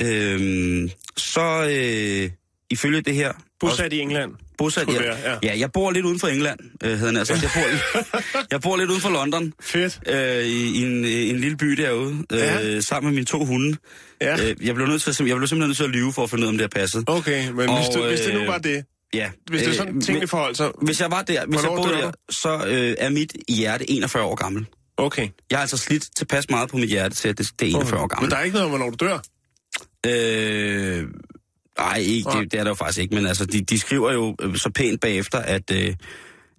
[0.00, 2.30] øh, så øh,
[2.70, 3.32] ifølge det her...
[3.60, 4.32] Bosat i England.
[4.60, 5.36] Bosat, ja, være, ja.
[5.42, 5.58] ja.
[5.58, 7.34] jeg bor lidt uden for England, øh, hedder altså.
[7.42, 8.10] Jeg bor,
[8.52, 10.00] jeg bor lidt uden for London Fedt.
[10.06, 12.80] øh, i, en, i en lille by derude, øh, Ja.
[12.80, 13.76] sammen med mine to hunde.
[14.20, 14.48] Ja.
[14.50, 16.42] Øh, jeg blev nødt til, jeg blev simpelthen nødt til at lyve for at finde
[16.42, 17.04] ud af, om det er passet.
[17.06, 19.30] Okay, men Og, hvis, du, hvis det nu øh, var det, Ja.
[19.50, 20.72] hvis det er sådan tingene men- forhold, så...
[20.82, 24.34] Hvis jeg var der, hvis jeg boede der, så øh, er mit hjerte 41 år
[24.34, 24.66] gammel.
[24.96, 25.28] Okay.
[25.50, 27.98] Jeg har altså slidt tilpas meget på mit hjerte til, at det, det er 41
[28.00, 28.30] år Men gammel.
[28.30, 29.18] der er ikke noget om, hvornår du dør.
[30.06, 31.04] Øh,
[31.78, 34.36] nej, ikke, det, det er der jo faktisk ikke, men altså, de, de skriver jo
[34.40, 35.94] øh, så pænt bagefter, at, øh,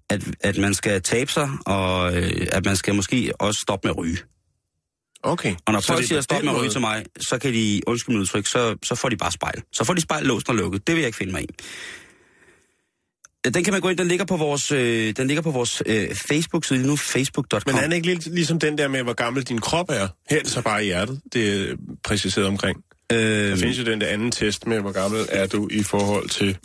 [0.09, 3.95] at, at man skal tabe sig, og øh, at man skal måske også stoppe med
[3.95, 4.17] at ryge.
[5.23, 5.55] Okay.
[5.65, 7.53] Og når Så folk er siger stop den med at ryge til mig, så kan
[7.53, 9.61] de, undskyld mit udtryk, så, så får de bare spejl.
[9.73, 10.87] Så får de spejl låst og lukket.
[10.87, 11.47] Det vil jeg ikke finde mig i.
[13.45, 16.15] Den kan man gå ind, den ligger på vores, øh, den ligger på vores øh,
[16.15, 17.61] Facebook-side nu, facebook.com.
[17.65, 20.07] Men er det ikke lidt ligesom den der med, hvor gammel din krop er?
[20.29, 22.83] Her er det så bare i hjertet, det er præciseret omkring.
[23.11, 26.29] Der øh, findes jo den der anden test med, hvor gammel er du i forhold
[26.29, 26.57] til...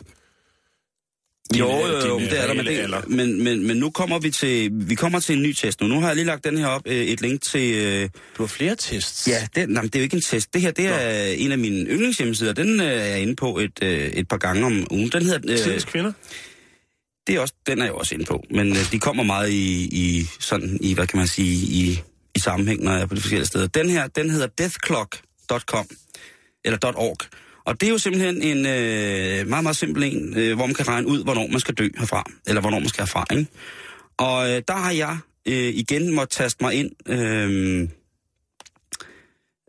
[1.57, 4.19] jo, din, jo, jo, din, det er der, men, det, men, men, men nu kommer
[4.19, 5.87] vi til, vi kommer til en ny test nu.
[5.87, 7.75] Nu har jeg lige lagt den her op, øh, et link til...
[7.75, 9.27] Øh, Du har flere tests.
[9.27, 10.53] ja, den, nej, det er jo ikke en test.
[10.53, 12.53] Det her, det er en af mine yndlingshjemmesider.
[12.53, 15.09] Den øh, er jeg inde på et, øh, et par gange om ugen.
[15.11, 15.51] Den hedder...
[15.51, 16.11] Øh, Tidens kvinder.
[17.27, 19.49] det er også, den er jeg jo også inde på, men øh, de kommer meget
[19.49, 21.99] i, i, sådan, i, hvad kan man sige, i,
[22.35, 23.67] i sammenhæng, når jeg er på de forskellige steder.
[23.67, 25.85] Den her, den hedder deathclock.com,
[26.67, 27.17] eller .org,
[27.65, 30.87] og det er jo simpelthen en øh, meget, meget simpel en, øh, hvor man kan
[30.87, 33.47] regne ud, hvornår man skal dø herfra, eller hvornår man skal herfra, ikke?
[34.17, 37.89] Og øh, der har jeg øh, igen måtte taste mig ind, øh,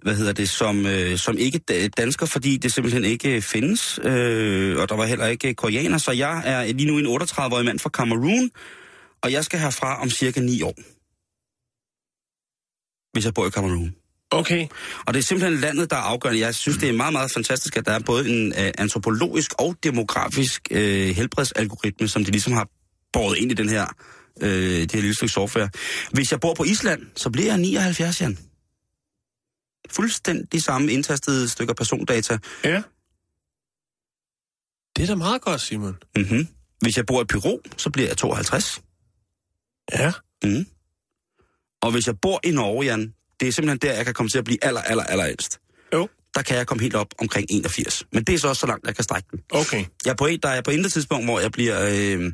[0.03, 4.89] hvad hedder det, som, øh, som ikke dansker, fordi det simpelthen ikke findes, øh, og
[4.89, 8.51] der var heller ikke koreaner, så jeg er lige nu en 38-årig mand fra Cameroon,
[9.23, 10.75] og jeg skal herfra om cirka 9 år.
[13.13, 13.98] Hvis jeg bor i Cameroon.
[14.31, 14.69] Okay.
[15.07, 16.41] Og det er simpelthen landet, der er afgørende.
[16.41, 19.77] Jeg synes, det er meget, meget fantastisk, at der er både en øh, antropologisk og
[19.83, 22.69] demografisk øh, helbredsalgoritme, som de ligesom har
[23.13, 23.87] båret ind i den her,
[24.41, 25.71] øh, det her lille stykke software.
[26.13, 28.39] Hvis jeg bor på Island, så bliver jeg 79, Jan.
[29.91, 32.39] Fuldstændig samme indtastede stykker persondata.
[32.65, 32.83] Ja.
[34.97, 35.97] Det er da meget godt, Simon.
[36.17, 36.49] Mm-hmm.
[36.81, 38.83] Hvis jeg bor i Peru, så bliver jeg 52.
[39.93, 40.13] Ja.
[40.45, 40.67] Mm.
[41.83, 44.39] Og hvis jeg bor i Norge, Jan, det er simpelthen der, jeg kan komme til
[44.39, 45.59] at blive aller, aller, aller ældst.
[45.95, 46.09] Jo.
[46.35, 48.05] Der kan jeg komme helt op omkring 81.
[48.13, 49.41] Men det er så også så langt, jeg kan strække den.
[49.51, 49.85] Okay.
[50.05, 51.83] Jeg er på, et- der er på intet tidspunkt, hvor jeg bliver...
[51.83, 52.33] Øh,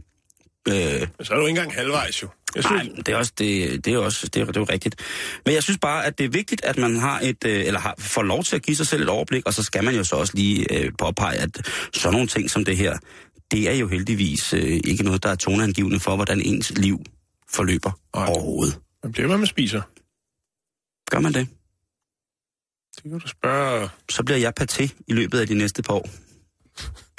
[0.68, 2.28] øh, så er du ikke engang halvvejs, jo.
[2.54, 4.66] Jeg synes, nej, det er også, det, det er også det er, det er jo
[4.70, 4.96] rigtigt.
[5.44, 7.94] Men jeg synes bare, at det er vigtigt, at man har et, øh, eller har,
[7.98, 10.16] får lov til at give sig selv et overblik, og så skal man jo så
[10.16, 12.98] også lige øh, påpege, at sådan nogle ting som det her,
[13.50, 17.00] det er jo heldigvis øh, ikke noget, der er toneangivende for, hvordan ens liv
[17.50, 18.26] forløber Nej.
[18.28, 18.78] overhovedet.
[19.02, 19.82] man bliver, hvad man spiser.
[21.10, 21.48] Gør man det?
[22.96, 23.88] Det kan du spørge...
[24.10, 26.08] så bliver jeg paté i løbet af de næste par år.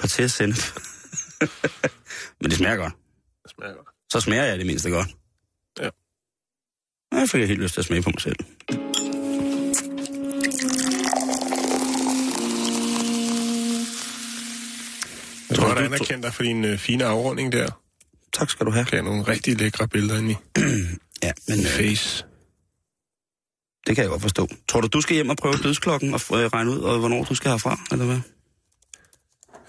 [0.04, 0.58] Paté og sennep.
[2.42, 2.94] Men det smager godt.
[3.44, 3.88] Det smager godt.
[4.12, 5.08] Så smager jeg det mindste godt.
[5.80, 5.88] Ja.
[7.12, 8.36] Og Jeg fik jeg helt lyst til at smage på mig selv.
[15.50, 17.82] Jeg Tror tror, du, anerkender dig for din øh, fine afrunding der.
[18.34, 18.86] Tak skal du have.
[18.86, 20.36] Kan nogle rigtig lækre billeder ind i
[21.24, 22.26] Ja, men face.
[23.88, 24.48] Det kan jeg godt forstå.
[24.68, 27.36] Tror du, du skal hjem og prøve dødsklokken og øh, regne ud, og hvornår du
[27.36, 28.20] skal herfra, eller hvad?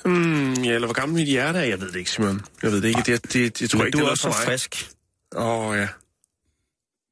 [0.05, 2.40] Hmm, ja, eller hvor gammel mit hjerte er, jeg ved det ikke, Simon.
[2.62, 3.02] Jeg ved det ikke.
[3.07, 4.90] Det, det, det tror jeg Men ikke, du det er også så frisk.
[5.37, 5.88] Åh, oh, ja.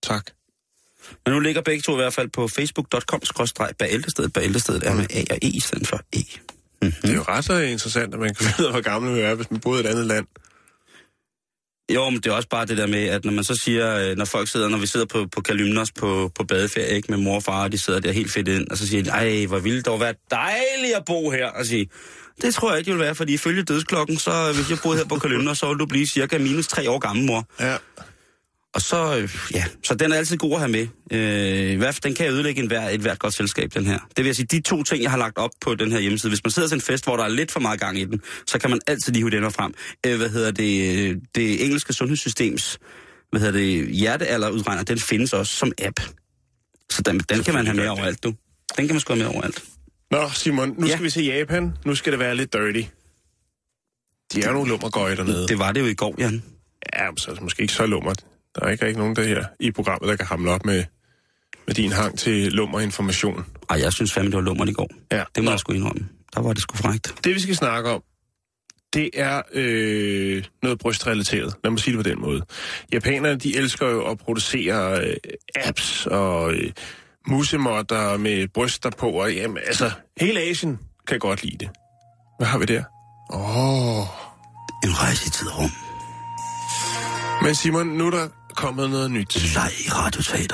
[0.02, 0.30] Tak.
[1.26, 4.32] Men nu ligger begge to i hvert fald på facebook.com-bæltestedet.
[4.32, 6.18] Bæltestedet er med A og E i stedet for E.
[6.80, 9.50] Det er jo ret så interessant, at man kan vide, hvor gammel man er, hvis
[9.50, 10.26] man boede i et andet land.
[11.92, 14.16] Jo, men det er også bare det der med, at når man så siger, øh,
[14.16, 17.34] når folk sidder, når vi sidder på, på Kalymnos på, på badeferie, ikke, med mor
[17.34, 19.58] og far, og de sidder der helt fedt ind, og så siger de, ej, hvor
[19.58, 21.88] ville det dog være dejligt at bo her, og sige,
[22.42, 25.04] det tror jeg ikke, det vil være, fordi ifølge dødsklokken, så hvis jeg boede her
[25.04, 27.46] på Kalymnos, så ville du blive cirka minus tre år gammel, mor.
[27.60, 27.76] Ja.
[28.74, 30.86] Og så, øh, ja, så den er altid god at have med.
[31.12, 33.98] Øh, hvert den kan ødelægge en hver, et hvert godt selskab, den her.
[33.98, 36.30] Det vil jeg sige, de to ting, jeg har lagt op på den her hjemmeside.
[36.30, 38.20] Hvis man sidder til en fest, hvor der er lidt for meget gang i den,
[38.46, 39.74] så kan man altid lige hive den her frem.
[40.06, 42.78] Øh, hvad hedder det, øh, det engelske sundhedssystems,
[43.30, 46.00] hvad hedder det, hjertealderudregner, den findes også som app.
[46.90, 48.34] Så den, den kan man have med overalt, du.
[48.76, 49.64] Den kan man sgu have med overalt.
[50.10, 50.92] Nå, Simon, nu Ja.
[50.92, 51.72] skal vi se Japan.
[51.84, 52.88] Nu skal det være lidt dirty.
[54.32, 55.48] De er jo nogle lummergøje dernede.
[55.48, 56.42] Det var det jo i går, Jan.
[56.96, 58.24] Ja, men så er måske ikke så lummert.
[58.54, 60.84] Der er ikke rigtig nogen der her i programmet, der kan hamle op med,
[61.66, 63.46] med din hang til lummerinformation.
[63.70, 64.90] Ej, jeg synes fandme, det var lummert i går.
[65.12, 65.24] Ja.
[65.34, 65.50] Det må Nå.
[65.50, 66.08] jeg sgu indrømme.
[66.34, 67.14] Der var det sgu frækt.
[67.24, 68.02] Det, vi skal snakke om,
[68.94, 71.54] det er øh, noget brystrelateret.
[71.64, 72.42] Lad mig sige det på den måde.
[72.92, 75.16] Japanerne, de elsker jo at producere øh,
[75.56, 76.72] apps og øh,
[77.26, 79.10] musemotter med bryster på.
[79.10, 79.90] Og, jamen, altså,
[80.20, 81.70] hele Asien kan godt lide det.
[82.38, 82.82] Hvad har vi der?
[83.32, 83.98] Åh...
[83.98, 84.06] Oh.
[84.84, 85.70] En rejse i tid rum.
[87.42, 89.54] Men Simon, nu er der kommet noget nyt.
[89.54, 90.46] Leg i.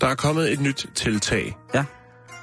[0.00, 1.84] Der er kommet et nyt tiltag, Ja.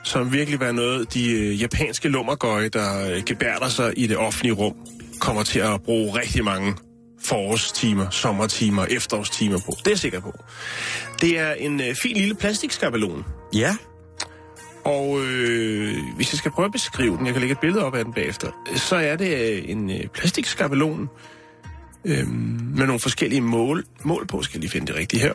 [0.04, 4.54] som virkelig var noget, de øh, japanske lummergøje, der øh, gebærder sig i det offentlige
[4.54, 4.74] rum,
[5.20, 6.76] kommer til at bruge rigtig mange
[7.26, 9.72] forårstimer, sommertimer, efterårstimer på.
[9.80, 10.34] Det er jeg sikker på.
[11.22, 13.26] Det er en øh, fin lille plastikskabelon.
[13.54, 13.76] Ja.
[14.86, 17.96] Og øh, hvis jeg skal prøve at beskrive den, jeg kan lægge et billede op
[17.96, 21.10] af den bagefter, så er det øh, en øh, plastikskabelon
[22.06, 22.28] øh,
[22.78, 24.42] med nogle forskellige mål, mål på.
[24.44, 25.34] Skal jeg lige finde det rigtige her.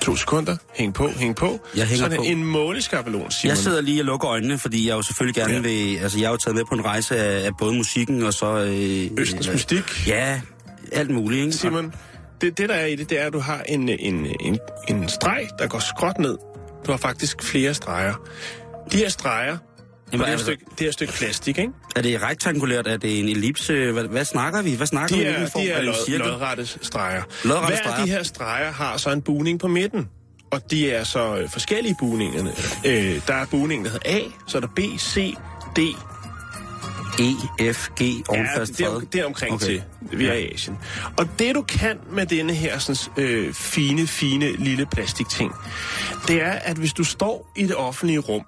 [0.00, 0.56] To sekunder.
[0.74, 1.60] Hæng på, hæng på.
[1.76, 2.22] Jeg hænger så er på.
[2.22, 3.48] en måleskabelon, Simon.
[3.48, 5.60] Jeg sidder lige og lukker øjnene, fordi jeg jo selvfølgelig gerne Ja.
[5.60, 5.96] vil...
[5.96, 8.46] Altså, jeg har jo taget med på en rejse af, af både musikken og så...
[8.56, 10.06] Øh, Østens øh, mystik.
[10.08, 10.40] Ja,
[10.92, 11.52] alt muligt, ikke?
[11.56, 11.92] Simon,
[12.40, 15.08] det, det der er i det, det er, at du har en, en, en, en
[15.08, 16.36] streg, der går skråt ned.
[16.86, 18.14] Du har faktisk flere streger.
[18.92, 19.56] De her streger,
[20.12, 21.72] Jamen, det, her altså- stykke, det her stykke plastik, ikke?
[21.96, 22.86] Er det rektangulært?
[22.86, 23.92] Er det en ellipse?
[23.92, 24.74] Hvad, hvad snakker vi?
[24.74, 25.28] Hvad snakker De vi?
[25.28, 25.62] er, form?
[25.62, 27.22] de er det lod, lodrette streger.
[27.44, 28.04] Lodrette Hver af streger.
[28.04, 30.08] de her streger har så en bugning på midten.
[30.50, 32.50] Og de er så øh, forskellige bugningerne.
[32.86, 35.34] Øh, der er bugningen, der hedder A, så er der B, C,
[35.76, 35.78] D.
[37.20, 39.66] E, F, G, Ja, ovenfast det, er, det er omkring okay.
[39.66, 39.82] til.
[40.12, 40.78] Vi er i Asien.
[41.16, 45.52] Og det, du kan med denne her sådan, øh, fine, fine lille plastikting,
[46.28, 48.42] det er, at hvis du står i det offentlige rum,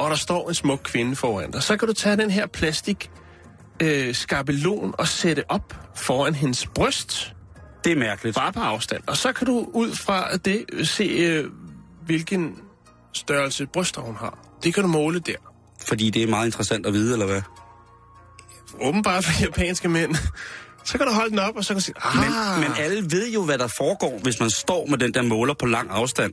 [0.00, 3.10] og der står en smuk kvinde foran dig, så kan du tage den her plastik
[3.82, 7.32] øh, skabelon og sætte op foran hendes bryst,
[7.84, 8.36] Det er mærkeligt.
[8.36, 9.02] bare på afstand.
[9.06, 11.44] Og så kan du ud fra det se, øh,
[12.06, 12.56] hvilken
[13.12, 14.38] størrelse bryster hun har.
[14.62, 15.34] Det kan du måle der.
[15.88, 17.42] Fordi det er meget interessant at vide, eller hvad?
[18.80, 20.14] Åbenbart for japanske mænd.
[20.84, 23.02] Så kan du holde den op, og så kan du sige, ah, Men, men alle
[23.10, 26.32] ved jo, hvad der foregår, hvis man står med den der måler på lang afstand.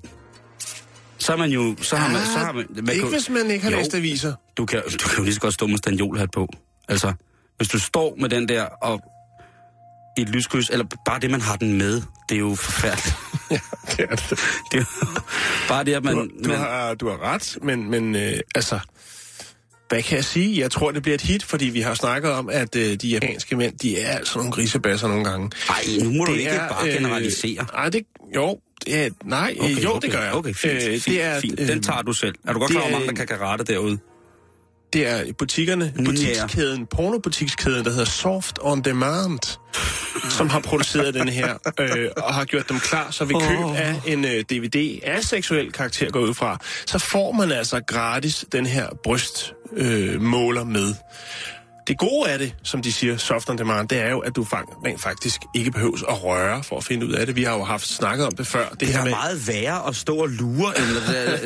[1.19, 1.75] Så er man jo...
[1.81, 3.77] Så har man, så har man, man Ah, ikke kan- hvis man ikke har Jo.
[3.77, 4.33] læst aviser.
[4.57, 6.47] du kan, du kan jo lige så godt stå med standjolhat på.
[6.87, 7.13] Altså,
[7.57, 9.01] hvis du står med den der og
[10.17, 13.15] i et lyskryds, eller bare det, man har den med, det er jo forfærdeligt.
[13.51, 13.59] Ja,
[13.91, 14.29] det er det.
[14.71, 15.07] Det er jo
[15.67, 16.15] bare det, at man...
[16.15, 18.79] Du, du, man har, du har ret, men, men øh, altså...
[19.89, 20.59] Hvad kan jeg sige?
[20.61, 23.55] Jeg tror, det bliver et hit, fordi vi har snakket om, at øh, de japanske
[23.55, 25.51] mænd, de er altså nogle grisebasser nogle gange.
[25.69, 27.65] ej, nu må du Det ikke er, bare øh, generalisere.
[27.73, 28.01] Nej, det...
[28.35, 30.33] Jo, er, nej, okay, Okay, jo, okay, det gør jeg.
[30.33, 31.59] Okay, fint, Øh, fint, det er, fint.
[31.59, 32.35] øh, Den tager du selv.
[32.47, 33.97] Er du godt klar over, hvor mange, der kan karate derude?
[34.93, 36.03] Det er butikkerne, Ja.
[36.03, 39.39] butikskæden, pornobutikskæden, der hedder Soft On Demand,
[40.29, 43.95] som har produceret den her, øh, og har gjort dem klar, så ved køb af
[44.05, 48.65] en øh, DVD af seksuel karakter går ud fra, så får man altså gratis den
[48.65, 50.93] her brystmåler øh, måler med.
[51.87, 54.43] Det gode af det, som de siger, soft on demand, det er jo, at du
[54.43, 57.35] fang, rent faktisk ikke behøves at røre for at finde ud af det.
[57.35, 58.69] Vi har jo haft snakket om det før.
[58.69, 60.85] Det, Det her er med, meget værre at stå og lure, end,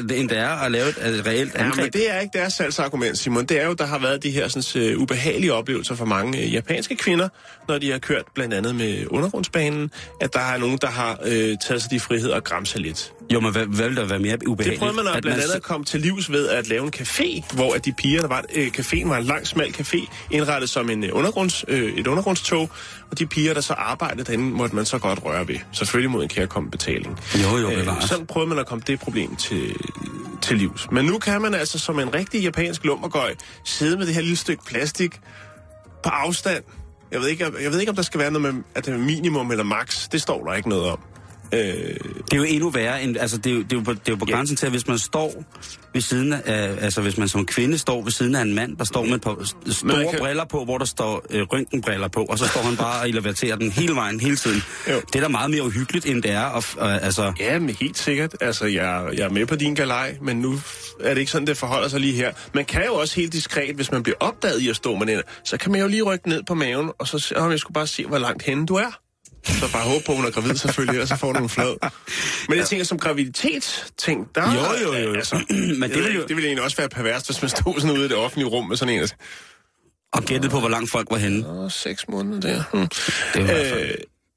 [0.10, 1.94] det- end det er at lave et, reelt Ja, men angreb.
[1.94, 3.46] det er ikke deres salgsargument, Simon.
[3.46, 6.54] Det er jo, der har været de her sådan, uh, ubehagelige oplevelser for mange uh,
[6.54, 7.30] japanske kvinder,
[7.68, 11.28] når de har kørt blandt andet med undergrundsbanen, at der er nogen, der har uh,
[11.68, 13.14] taget sig de friheder og græmse lidt.
[13.34, 14.70] Jo, men hvad, hvad vil der være mere ubehageligt?
[14.72, 17.56] Det prøvede man at blandt andet at komme til livs ved at lave en café,
[17.56, 20.90] hvor at de piger, der var, øh, caféen var en lang, smal café, indrettet som
[20.90, 22.70] en, øh, undergrunds, øh, et undergrundstog,
[23.12, 25.56] og de piger, der så arbejdede derinde, måtte man så godt røre ved.
[25.72, 27.20] Selvfølgelig mod en kærkommen betaling.
[27.44, 28.04] Jo, jo, Øh, bevares.
[28.04, 29.76] sådan prøvede man at komme det problem til,
[30.42, 30.88] til livs.
[30.92, 34.38] Men nu kan man altså som en rigtig japansk lummergøj sidde med det her lille
[34.38, 35.20] stykke plastik
[36.04, 36.64] på afstand.
[37.12, 38.98] Jeg ved ikke, jeg ved ikke om der skal være noget med, at det er
[38.98, 40.08] minimum eller max.
[40.12, 41.00] Det står der ikke noget om.
[41.54, 43.94] Øh, Det er jo endnu værre, end, altså det er jo, det er jo på,
[43.94, 44.36] det er jo på Ja.
[44.36, 45.44] grænsen til, at hvis man står
[45.94, 48.84] ved siden af, altså hvis man som kvinde står ved siden af en mand, der
[48.84, 50.20] står med s- store kan...
[50.20, 53.56] briller på, hvor der står øh, røntgenbriller på, og så står han bare og elevaterer
[53.56, 54.62] den hele vejen, hele tiden.
[54.90, 55.02] Jo.
[55.14, 57.34] Det er da meget mere uhyggeligt, end det er, og, øh, altså...
[57.40, 58.36] Ja, men helt sikkert.
[58.42, 60.60] Altså, jeg, jeg er med på din galej, men nu
[61.00, 62.32] er det ikke sådan, det forholder sig lige her.
[62.54, 65.22] Man kan jo også helt diskret, hvis man bliver opdaget i at stå med den,
[65.44, 67.88] så kan man jo lige rykke ned på maven, og så om jeg skulle bare
[67.88, 68.98] se, hvor langt henne du er.
[69.46, 71.90] Så bare håbe på, at hun er gravid selvfølgelig, ellers så får du en flad.
[72.50, 74.54] Men jeg tænker, som graviditetsting, der...
[74.54, 75.14] Jo, jo, jo.
[75.14, 75.36] Altså,
[75.80, 78.06] Men det vil jo- det ville egentlig også være perverst, hvis man stod sådan ude
[78.06, 79.00] i det offentlige rum med sådan en...
[79.00, 79.16] Altså,
[80.14, 81.50] Og gættet på, hvor langt folk var henne.
[81.50, 82.64] Åh, seks måneder der.
[82.74, 82.88] Hmm.
[83.34, 83.90] Det var Øh,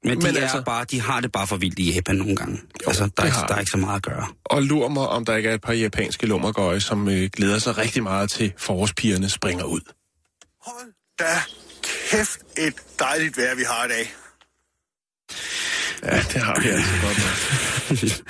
[0.03, 2.35] Men de, men er altså- bare, de har det bare for vildt i Japan nogle
[2.35, 2.53] gange.
[2.55, 4.27] Jo, altså, der, er, det ikke- der er ikke så meget at gøre.
[4.45, 7.77] og lur mig, om der ikke er et par japanske lummergøje, som øh, glæder sig
[7.77, 9.79] rigtig meget til forårspigerne springer ud.
[10.67, 10.87] Hold
[11.19, 11.25] da
[12.11, 14.13] kæft et dejligt vejr, vi har i dag.
[16.03, 18.25] Ja, det har vi altså godt nok.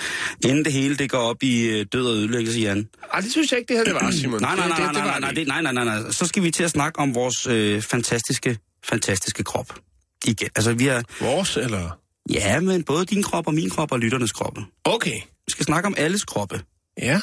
[0.49, 2.89] Inden det hele det går op i øh, død og ødelæggelse, Jan.
[3.13, 4.41] Ej, det synes jeg ikke, det her det var, Simon.
[4.41, 6.11] Nej, nej, nej, nej, nej, nej, nej, nej, nej, nej.
[6.11, 9.79] Så skal vi til at snakke om vores øh, fantastiske, fantastiske krop.
[10.25, 10.49] Igen.
[10.55, 11.01] Altså, vi er...
[11.19, 11.99] Vores, eller?
[12.29, 14.61] Ja, men både din krop og min krop og lytternes kroppe.
[14.83, 15.21] Okay.
[15.45, 16.61] Vi skal snakke om alles kroppe.
[17.01, 17.21] Ja,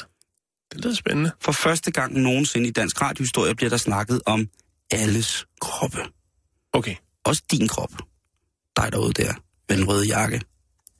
[0.71, 1.31] det lyder spændende.
[1.41, 4.47] For første gang nogensinde i dansk radiohistorie bliver der snakket om
[4.91, 5.99] alles kroppe.
[6.73, 6.95] Okay.
[7.25, 7.91] Også din krop.
[8.77, 10.41] Dig derude der, med den røde jakke.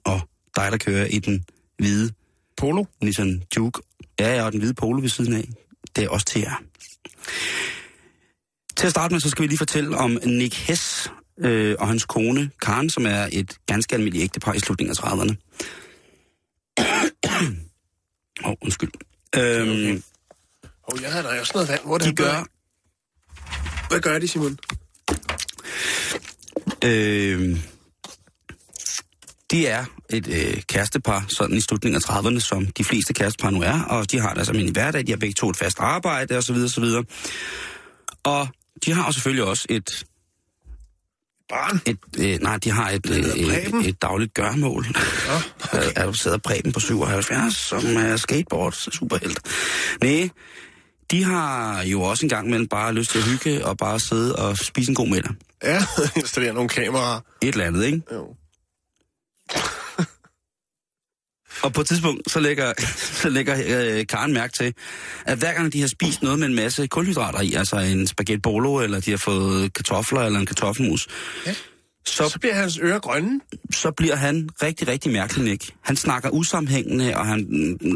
[0.03, 0.21] Og
[0.55, 1.45] dig, der kører i den
[1.77, 2.13] hvide
[2.57, 2.85] Polo?
[3.01, 3.81] Nissan Juke.
[4.19, 5.49] Ja, ja, og den hvide polo ved siden af.
[5.95, 6.61] Det er også til jer.
[8.75, 12.05] Til at starte med, så skal vi lige fortælle om Nick Hess øh, og hans
[12.05, 15.35] kone, Karen, som er et ganske almindeligt ægtepar i slutningen af 30'erne.
[18.43, 18.91] Åh, oh, undskyld.
[19.35, 20.03] Øhm,
[20.85, 20.97] Okay.
[20.97, 21.81] Oh, jeg havde da også noget vand.
[21.85, 22.45] Hvor det de gør,
[23.89, 24.57] Hvad gør de, Simon?
[26.83, 27.57] øh,
[29.53, 33.61] de er et øh, kærestepar, sådan i slutningen af 30'erne, som de fleste kærestepar nu
[33.61, 36.55] er, og de har deres almindelige hverdag, de har begge to et fast arbejde, osv.,
[36.55, 36.83] osv.
[38.23, 38.47] Og
[38.85, 40.05] de har jo selvfølgelig også et
[41.49, 41.81] Barn?
[41.85, 44.85] Et, øh, nej, de har et, øh, et, et dagligt gørmål.
[45.27, 45.91] Ja, okay.
[45.95, 49.39] Er du sidder Preben på 77, som er skateboard superhelt.
[50.03, 50.29] Nej,
[51.11, 54.35] de har jo også en gang imellem bare lyst til at hygge og bare sidde
[54.35, 55.31] og spise en god middag.
[55.63, 55.85] Ja,
[56.15, 57.19] installere nogle kameraer.
[57.41, 58.01] Et eller andet, ikke?
[58.13, 58.35] Jo.
[61.63, 62.73] Og på et tidspunkt, så lægger,
[63.21, 63.55] så lægger
[63.99, 64.73] øh, Karen mærke til,
[65.25, 68.41] at hver gang de har spist noget med en masse kulhydrater i, altså en spaghetti
[68.41, 71.07] bolo, eller de har fået kartofler eller en kartoffelmus,
[71.45, 71.55] Ja.
[72.05, 73.41] så Så bliver hans ører grønne.
[73.71, 75.71] så bliver han rigtig, rigtig mærkelig, Nick.
[75.81, 77.39] Han snakker usammenhængende, og han,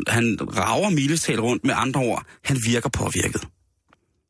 [0.08, 2.24] han rager mildestalt rundt med andre ord.
[2.44, 3.42] Han virker påvirket.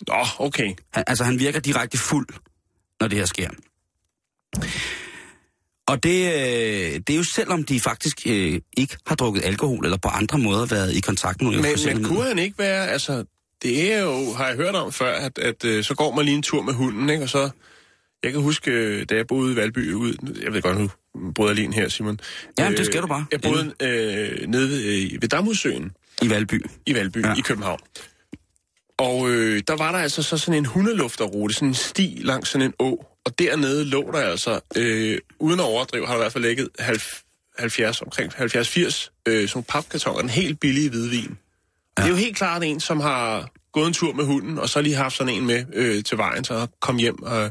[0.08, 0.74] Nå, okay.
[0.94, 2.28] Han, altså, han virker direkte fuld,
[3.00, 3.50] når det her sker.
[5.88, 9.98] Og det, øh, det er jo selvom de faktisk øh, ikke har drukket alkohol, eller
[9.98, 13.24] på andre måder været i kontakt med nogle Men, men kunne han ikke være, altså,
[13.64, 16.36] det er jo, har jeg hørt om før, at, at øh, så går man lige
[16.36, 17.24] en tur med hunden, ikke?
[17.24, 17.50] Og så,
[18.24, 20.90] jeg kan huske, øh, da jeg boede i Valby ud, jeg ved godt, nu
[21.36, 22.20] bryder jeg lige her, Simon.
[22.60, 23.26] Jamen, det skal du bare.
[23.32, 26.66] Jeg boede øh, nede ved, øh, ved Damhussøen I Valby.
[26.86, 27.28] i Valby, Ja.
[27.28, 27.36] ja.
[27.38, 27.80] i København.
[29.00, 32.66] Og øh, der var der altså så sådan en hundelufterrute, sådan en sti langs sådan
[32.68, 33.06] en å.
[33.26, 36.70] Og dernede lå der altså, øh, uden at overdrive, har der i hvert fald ligget
[37.60, 41.38] 70, omkring 70-80 øh, sådan papkartoner, en helt billig hvidvin.
[41.98, 42.04] Ja.
[42.04, 44.82] Det er jo helt klart en, som har gået en tur med hunden, og så
[44.82, 47.42] lige haft sådan en med øh, til vejen, så kom hjem og,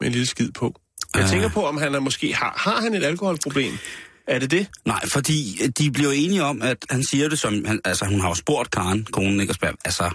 [0.00, 0.74] med en lille skid på.
[1.14, 1.28] Jeg Ja.
[1.28, 3.72] tænker på, om han er måske har, har han et alkoholproblem.
[4.26, 4.68] Er det det?
[4.86, 7.64] Nej, fordi de bliver enige om, at han siger det som...
[7.64, 9.50] Han, altså, hun har jo spurgt Karen, konen, ikke?
[9.50, 10.10] Og spørger, altså,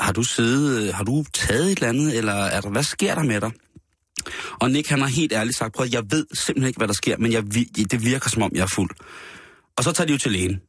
[0.00, 0.82] har du siddet...
[0.82, 3.50] øh, Har du taget et eller andet, eller er der, hvad sker der med dig?
[4.60, 6.94] Og Nick, han har helt ærligt sagt, prøv at jeg ved simpelthen ikke, hvad der
[6.94, 7.44] sker, men jeg,
[7.90, 8.90] det virker, som om jeg er fuld.
[9.76, 10.60] Og så tager de jo til lægen.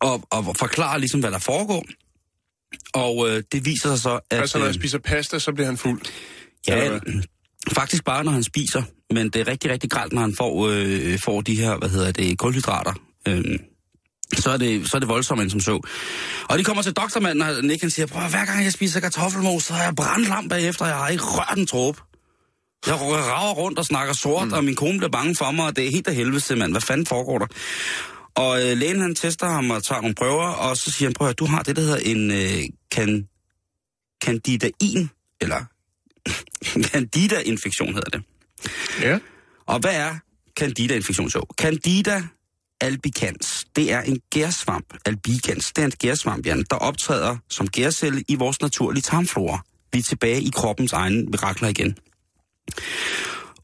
[0.00, 1.86] Og, og forklarer ligesom, hvad der foregår.
[2.94, 4.40] Og øh, det viser sig så, at...
[4.40, 6.00] Altså, når øh, han spiser pasta, så bliver han fuld.
[6.68, 6.98] Ja,
[7.72, 8.82] faktisk bare, når han spiser.
[9.10, 12.12] Men det er rigtig, rigtig gralt, når han får, øh, får de her, hvad hedder
[12.12, 12.92] det, kulhydrater.
[13.28, 13.58] Øh,
[14.34, 15.80] så er, det, så er det voldsomt, end som så.
[16.48, 19.64] Og de kommer til doktormanden, og Nick han siger, prøv hver gang jeg spiser kartoffelmos,
[19.64, 22.00] så har jeg brandlam bagefter, jeg har ikke rørt en tråbe.
[22.86, 24.52] Jeg rager rundt og snakker sort, mm.
[24.52, 26.72] og min kone bliver bange for mig, og det er helt af helvede, mand.
[26.72, 27.46] Hvad fanden foregår der?
[28.34, 31.28] Og øh, lægen han tester ham og tager nogle prøver, og så siger han, prøv
[31.28, 33.28] at du har det, der hedder en øh, kan,
[34.24, 35.64] candidain, eller
[36.92, 38.22] candida-infektion hedder det.
[39.00, 39.18] Ja.
[39.66, 40.14] Og hvad er
[40.58, 41.54] candida-infektion så?
[41.58, 42.22] Candida
[42.80, 48.24] albicans, det er en gærsvamp, albicans, det er en gærsvamp, Jan, der optræder som gærcelle
[48.28, 49.64] i vores naturlige tarmflora.
[49.92, 51.98] Vi er tilbage i kroppens egne mirakler igen.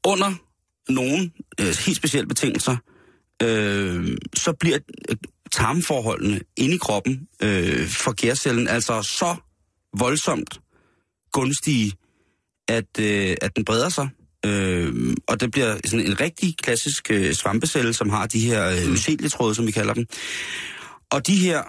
[0.05, 0.35] Under
[0.88, 2.76] nogle øh, helt specielle betingelser,
[3.43, 4.78] øh, så bliver
[5.09, 5.16] øh,
[5.53, 9.36] tarmforholdene inde i kroppen øh, for gærcellen altså så
[9.99, 10.61] voldsomt
[11.32, 11.93] gunstige,
[12.68, 14.09] at, øh, at den breder sig.
[14.47, 18.90] Øh, og det bliver sådan en rigtig klassisk øh, svampecelle, som har de her øh,
[18.90, 20.07] mycelietråde, som vi kalder dem.
[21.11, 21.62] Og de her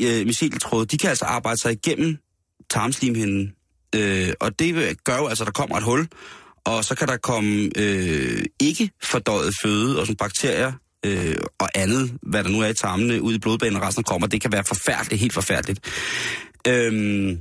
[0.00, 2.16] øh, mycelietråde, de kan altså arbejde sig igennem
[2.70, 3.52] tarmslimhinden.
[3.94, 6.08] Øh, og det gør jo altså, at der kommer et hul,
[6.64, 10.72] Og så kan der komme øh, ikke fordøjet føde og sådan bakterier
[11.06, 14.32] øh, og andet, hvad der nu er i tarmene, ud i blodbanen og resten og
[14.32, 15.80] Det kan være forfærdeligt, helt forfærdeligt.
[16.68, 17.40] Øhm,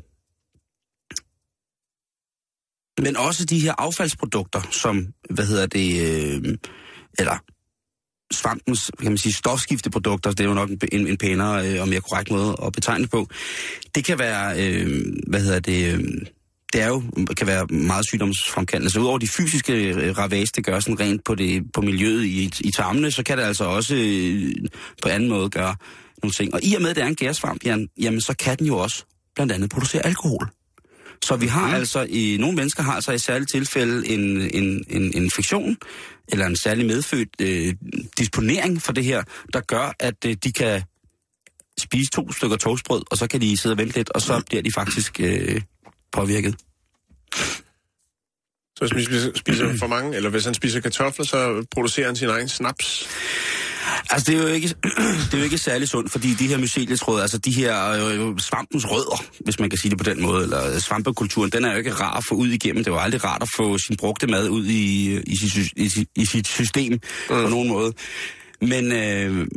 [3.01, 6.57] men også de her affaldsprodukter, som, hvad hedder det, øh,
[7.19, 7.37] eller
[8.31, 12.01] svampens, kan man sige, stofskifteprodukter, det er jo nok en, en pænere øh, og mere
[12.01, 13.27] korrekt måde at betegne det på.
[13.95, 16.03] Det kan være, øh, hvad hedder det, øh,
[16.73, 17.03] det er jo,
[17.37, 18.91] kan være meget sygdomsfremkaldende.
[18.91, 22.51] Så udover de fysiske øh, ravage, det gør sådan rent på, det, på miljøet i,
[22.59, 24.55] i tarmene, så kan det altså også øh,
[25.03, 25.75] på anden måde gøre
[26.23, 26.53] nogle ting.
[26.53, 28.77] Og i og med, at det er en gærsvamp, jamen, jamen så kan den jo
[28.77, 30.49] også blandt andet producere alkohol.
[31.23, 35.13] Så vi har altså, i nogle mennesker har altså i særlige tilfælde en, en, en
[35.13, 35.77] infektion,
[36.27, 37.75] eller en særlig medfødt øh,
[38.17, 40.83] disponering for det her, der gør, at øh, de kan
[41.77, 44.61] spise to stykker toastbrød, og så kan de sidde og vente lidt, og så bliver
[44.61, 45.61] de faktisk øh,
[46.11, 46.55] påvirket.
[48.75, 52.15] Så hvis man spiser, spiser for mange, eller hvis han spiser kartofler, så producerer han
[52.15, 53.07] sin egen snaps.
[54.09, 54.67] Altså, det er jo ikke,
[55.25, 58.91] det er jo ikke særlig sundt, fordi de her mycelietråd, altså de her øh, svampens
[58.91, 61.93] rødder, hvis man kan sige det på den måde, eller svampekulturen, den er jo ikke
[61.93, 62.83] rar at få ud igennem.
[62.83, 66.07] Det er jo aldrig rart at få sin brugte mad ud i, i, sit, i,
[66.15, 66.99] i sit system mm.
[67.27, 67.93] på nogen måde.
[68.61, 69.47] Men øh,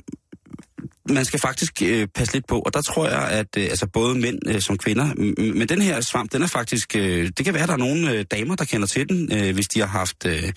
[1.10, 4.14] man skal faktisk øh, passe lidt på, og der tror jeg, at øh, altså både
[4.14, 5.14] mænd øh, som kvinder,
[5.54, 8.12] men den her svamp, den er faktisk, øh, det kan være, at der er nogle
[8.12, 10.52] øh, damer, der kender til den, øh, hvis de har haft øh,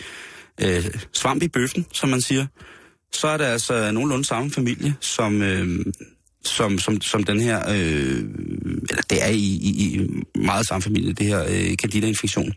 [0.61, 2.45] øh, svamp i bøffen, som man siger
[3.13, 5.85] så er det altså nogenlunde samme familie, som, øh,
[6.43, 8.19] som, som, som den her, øh,
[8.89, 12.53] eller det er i, i, i meget samme familie, det her øh, candida-infektion.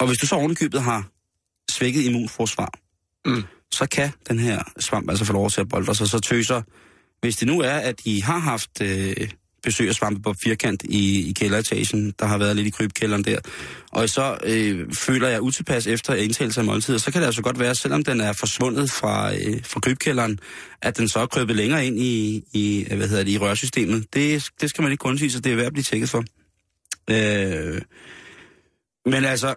[0.00, 1.10] Og hvis du så ovenikøbet har
[1.70, 2.72] svækket immunforsvar,
[3.26, 3.42] mm.
[3.72, 6.08] så kan den her svamp altså få lov til at bolde sig.
[6.08, 6.62] Så tøser,
[7.20, 9.28] hvis det nu er, at I har haft øh,
[9.62, 13.38] besøger svampe svampebob firkant i, i kælderetagen, der har været lidt i krybkælderen der,
[13.92, 17.58] og så øh, føler jeg utilpas efter indtagelse af måltider, så kan det altså godt
[17.58, 20.38] være, selvom den er forsvundet fra, øh, fra krybkælderen,
[20.82, 24.14] at den så er krøbet længere ind i, i, hvad hedder det, i rørsystemet.
[24.14, 26.24] Det, det skal man ikke kun sige, så det er værd at blive tjekket for.
[27.10, 27.82] Øh,
[29.06, 29.54] men altså,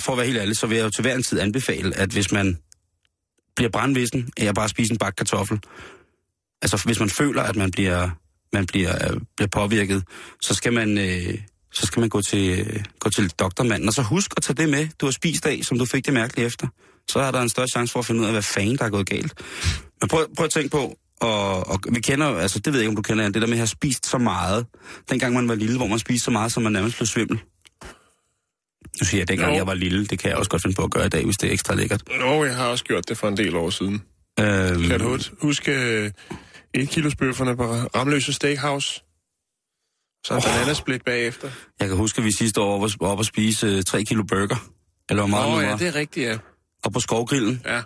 [0.00, 2.10] for at være helt ærlig, så vil jeg jo til hver en tid anbefale, at
[2.10, 2.58] hvis man
[3.56, 5.60] bliver brandvissen at jeg bare spiser en bakke kartoffel,
[6.62, 8.10] altså hvis man føler, at man bliver
[8.52, 10.04] man bliver, bliver påvirket,
[10.42, 11.38] så skal man, øh,
[11.72, 13.88] så skal man gå til, øh, gå til doktormanden.
[13.88, 16.14] Og så husk at tage det med, du har spist af, som du fik det
[16.14, 16.66] mærkeligt efter.
[17.08, 18.90] Så er der en større chance for at finde ud af, hvad fanden der er
[18.90, 19.34] gået galt.
[20.00, 22.90] Men prøv, prøv at tænke på, og, og vi kender, altså det ved jeg ikke,
[22.90, 24.66] om du kender, det der med at have spist så meget,
[25.10, 27.38] dengang man var lille, hvor man spiste så meget, så man nærmest blev svimmel.
[29.00, 29.56] Nu siger jeg, dengang jo.
[29.56, 31.36] jeg var lille, det kan jeg også godt finde på at gøre i dag, hvis
[31.36, 32.02] det er ekstra lækkert.
[32.20, 34.02] Nå, jeg har også gjort det for en del år siden.
[34.40, 36.12] Øhm, kan du huske
[36.82, 39.02] et kilos bøfferne på Ramløse Steakhouse.
[40.24, 40.42] Så en oh.
[40.44, 41.50] bananasplit bagefter.
[41.80, 44.70] Jeg kan huske, at vi sidste år var oppe og spise uh, 3 kilo burger.
[45.08, 46.38] Eller hvor meget Åh, oh, ja, det er rigtigt, ja.
[46.84, 47.62] Og på Skovgrillen.
[47.64, 47.82] Ja.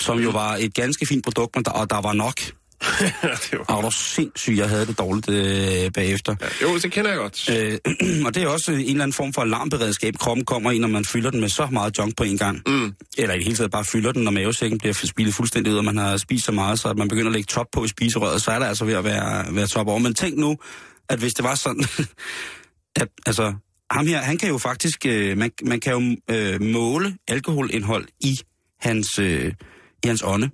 [0.00, 2.40] Som jo var et ganske fint produkt, men der, og der var nok.
[3.50, 3.90] det var...
[3.90, 6.36] Sindssygt, jeg havde det dårligt øh, bagefter.
[6.40, 7.50] Ja, jo, det kender jeg godt.
[7.50, 7.78] Øh,
[8.26, 11.04] og det er også en eller anden form for alarmberedskab, kroppen kommer i, når man
[11.04, 12.62] fylder den med så meget junk på en gang.
[12.66, 12.94] Mm.
[13.18, 15.84] Eller i det hele taget bare fylder den, når mavesækken bliver spillet fuldstændig ud, og
[15.84, 18.42] man har spist så meget, så at man begynder at lægge top på i spiserøret,
[18.42, 19.98] så er der altså ved at være, være top over.
[19.98, 20.56] Men tænk nu,
[21.08, 21.84] at hvis det var sådan,
[23.02, 23.54] at altså,
[23.90, 28.38] ham her, han kan jo faktisk, øh, man, man kan jo øh, måle alkoholindhold i
[28.80, 29.52] hans, øh,
[30.04, 30.50] i hans ånde.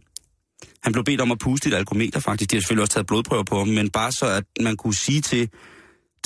[0.86, 2.50] Han blev bedt om at puste et alkometer faktisk.
[2.50, 5.20] De har selvfølgelig også taget blodprøver på ham, men bare så, at man kunne sige
[5.20, 5.50] til,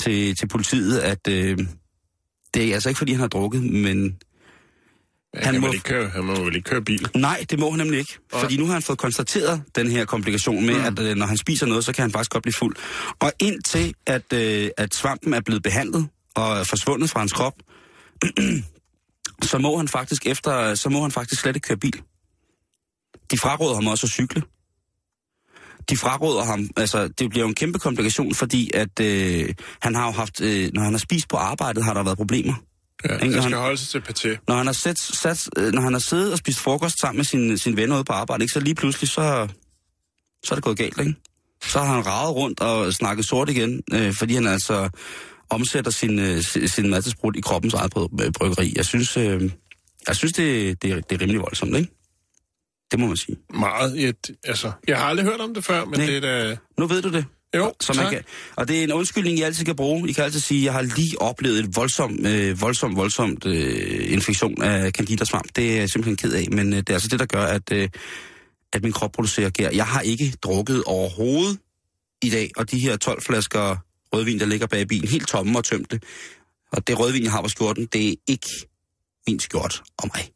[0.03, 1.57] til, til politiet, at øh,
[2.53, 4.17] det er altså ikke, fordi han har drukket, men...
[5.35, 7.07] Ja, han, må, ikke køre, han må vel ikke køre bil?
[7.15, 8.17] Nej, det må han nemlig ikke.
[8.33, 8.43] Ja.
[8.43, 10.85] Fordi nu har han fået konstateret den her komplikation med, mm.
[10.85, 12.75] at øh, når han spiser noget, så kan han faktisk godt blive fuld.
[13.19, 17.53] Og indtil at, øh, at svampen er blevet behandlet og er forsvundet fra hans krop,
[19.51, 22.01] så må han faktisk efter, så må han faktisk slet ikke køre bil.
[23.31, 24.41] De fraråder ham også at cykle.
[25.89, 30.05] De fraråder ham, altså det bliver jo en kæmpe komplikation, fordi at øh, han har
[30.05, 32.53] jo haft, øh, når han har spist på arbejdet, har der været problemer.
[33.09, 33.33] Ja, ikke?
[33.33, 34.43] han skal holde sig til paté.
[34.47, 37.25] Når han har, sat, sat, øh, når han har siddet og spist frokost sammen med
[37.25, 39.47] sin, sin venner ude på arbejde, ikke, så lige pludselig, så,
[40.43, 41.15] så er det gået galt, ikke?
[41.63, 44.89] Så har han ravet rundt og snakket sort igen, øh, fordi han altså
[45.49, 47.93] omsætter sin, øh, sin madsbrud i kroppens eget
[48.37, 48.73] bryggeri.
[48.75, 49.51] Jeg synes, øh,
[50.07, 52.00] jeg synes det, det, det er rimelig voldsomt, ikke?
[52.91, 53.37] Det må man sige.
[53.53, 54.07] Meget.
[54.07, 56.07] Et, altså, jeg har aldrig hørt om det før, men Nej.
[56.07, 56.57] det er da...
[56.77, 57.25] Nu ved du det.
[57.55, 58.23] Jo, så man kan,
[58.55, 60.09] Og det er en undskyldning, I altid kan bruge.
[60.09, 64.11] I kan altid sige, at jeg har lige oplevet et voldsomt, øh, voldsomt, voldsomt øh,
[64.11, 65.55] infektion af candidasvamp.
[65.55, 67.71] Det er jeg simpelthen ked af, men øh, det er altså det, der gør, at,
[67.71, 67.89] øh,
[68.73, 69.69] at min krop producerer gær.
[69.73, 71.59] Jeg har ikke drukket overhovedet
[72.21, 73.75] i dag, og de her 12 flasker
[74.13, 75.99] rødvin, der ligger bag bilen, helt tomme og tømte,
[76.71, 78.49] Og det rødvin, jeg har på skjorten, det er ikke
[79.27, 80.29] min skjort og mig.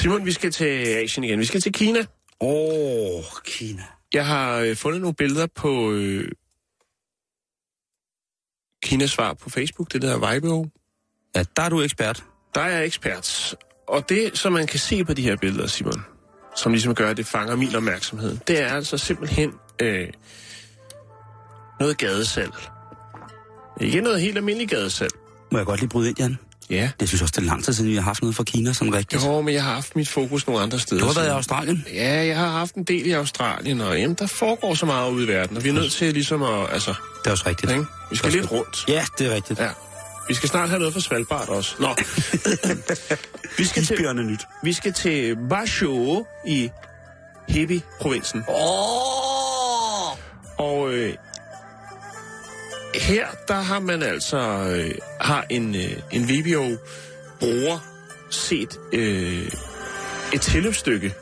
[0.00, 1.38] Simon, vi skal til Asien igen.
[1.38, 1.98] Vi skal til Kina.
[2.40, 3.82] Åh, oh, Kina.
[4.12, 6.32] Jeg har øh, fundet nogle billeder på øh,
[8.82, 10.66] Kinas svar på Facebook, det der Weibo.
[11.36, 12.24] Ja, der er du ekspert.
[12.54, 13.56] Der er jeg ekspert.
[13.88, 16.02] Og det, som man kan se på de her billeder, Simon,
[16.56, 20.08] som ligesom gør, at det fanger min opmærksomhed, det er altså simpelthen øh,
[21.80, 22.54] noget gadesalg.
[23.80, 25.12] Ikke noget helt almindeligt gadesalg.
[25.52, 26.38] Må jeg godt lige bryde ind, Jan?
[26.70, 26.90] Ja.
[27.00, 28.72] Det synes jeg også, det er lang tid siden, vi har haft noget fra Kina
[28.72, 29.24] som rigtigt.
[29.24, 31.00] Jo, men jeg har haft mit fokus nogle andre steder.
[31.00, 31.30] Du har været i.
[31.30, 31.86] Australien.
[31.94, 35.24] Ja, jeg har haft en del i Australien, og jamen, der foregår så meget ude
[35.24, 37.72] i verden, og vi er nødt til ligesom at, altså, Det er også rigtigt.
[37.72, 37.84] ikke?
[38.10, 38.84] vi skal lidt rundt.
[38.88, 39.60] Ja, det er rigtigt.
[39.60, 39.68] Ja.
[40.28, 41.74] Vi skal snart have noget fra Svalbard også.
[41.80, 41.88] Nå.
[43.58, 44.40] vi, skal til, nyt.
[44.62, 46.70] vi skal til Basho i
[47.48, 48.44] Hebi-provinsen.
[48.48, 50.10] Åh!
[50.58, 51.14] Og øh,
[52.94, 57.78] her, der har man altså øh, har en, øh, en VBO-bruger
[58.30, 59.52] set øh,
[60.34, 61.14] et tilløbsstykke,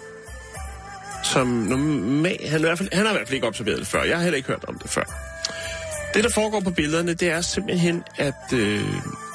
[1.25, 4.03] som normalt, han, i hvert fald, han har i hvert fald ikke observeret det før.
[4.03, 5.05] Jeg har heller ikke hørt om det før.
[6.14, 8.85] Det, der foregår på billederne, det er simpelthen, at øh,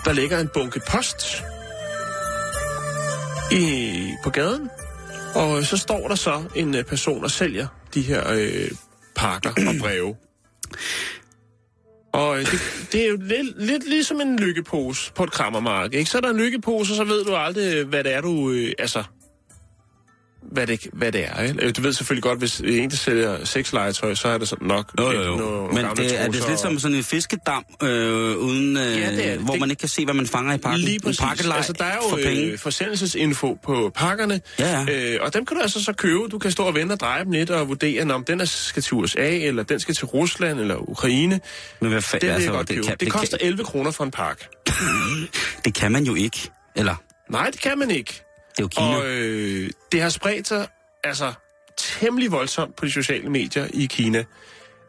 [0.06, 1.44] der ligger en bunke post
[3.52, 4.70] i, på gaden,
[5.36, 8.72] og så står der så en øh, person og sælger de her øh,
[9.16, 10.16] pakker og breve.
[12.14, 12.60] Og øh, det,
[12.92, 16.10] det er jo lidt, lidt ligesom en lykkepose på et krammermark, Ikke?
[16.10, 18.52] Så er der en lykkepose, og så ved du aldrig, hvad det er, du...
[18.52, 19.04] Øh, altså,
[20.52, 21.42] hvad det, hvad det er.
[21.44, 21.66] Ikke?
[21.66, 24.92] Øh, Du ved selvfølgelig godt, hvis en, der sælger sexlegetøj, så er det sådan nok...
[25.00, 25.36] Jo, jo, jo.
[25.36, 27.90] nogle Men det, er det lidt som og- sådan en fiskedam, øh,
[28.38, 29.40] uden, øh, Ja, det er det.
[29.40, 30.80] hvor Det- man ikke kan se, hvad man fanger i pakken?
[30.82, 31.20] Lige præcis.
[31.22, 32.42] pakkelej Altså, der er for jo penge.
[32.44, 35.14] øh, forsendelsesinfo på pakkerne, Ja, ja.
[35.14, 36.20] Øh, og dem kan du altså så købe.
[36.32, 38.84] Du kan stå og vente og dreje dem lidt og vurdere, om den er, skal
[38.84, 41.40] til USA, eller den skal til Rusland, eller Ukraine.
[41.82, 42.82] Men hvad fa- Det vil jeg altså, godt købe.
[42.88, 44.48] Det, det koster 11 kroner for en pakke.
[44.66, 44.76] Kan,
[45.66, 46.50] det kan man jo ikke.
[46.76, 46.96] Eller,
[47.32, 48.24] Nej, det kan man ikke
[48.58, 48.98] det er jo Kina.
[48.98, 50.68] Og øh, det har spredt sig
[51.04, 51.34] altså
[51.78, 54.24] temmelig voldsomt på de sociale medier i Kina.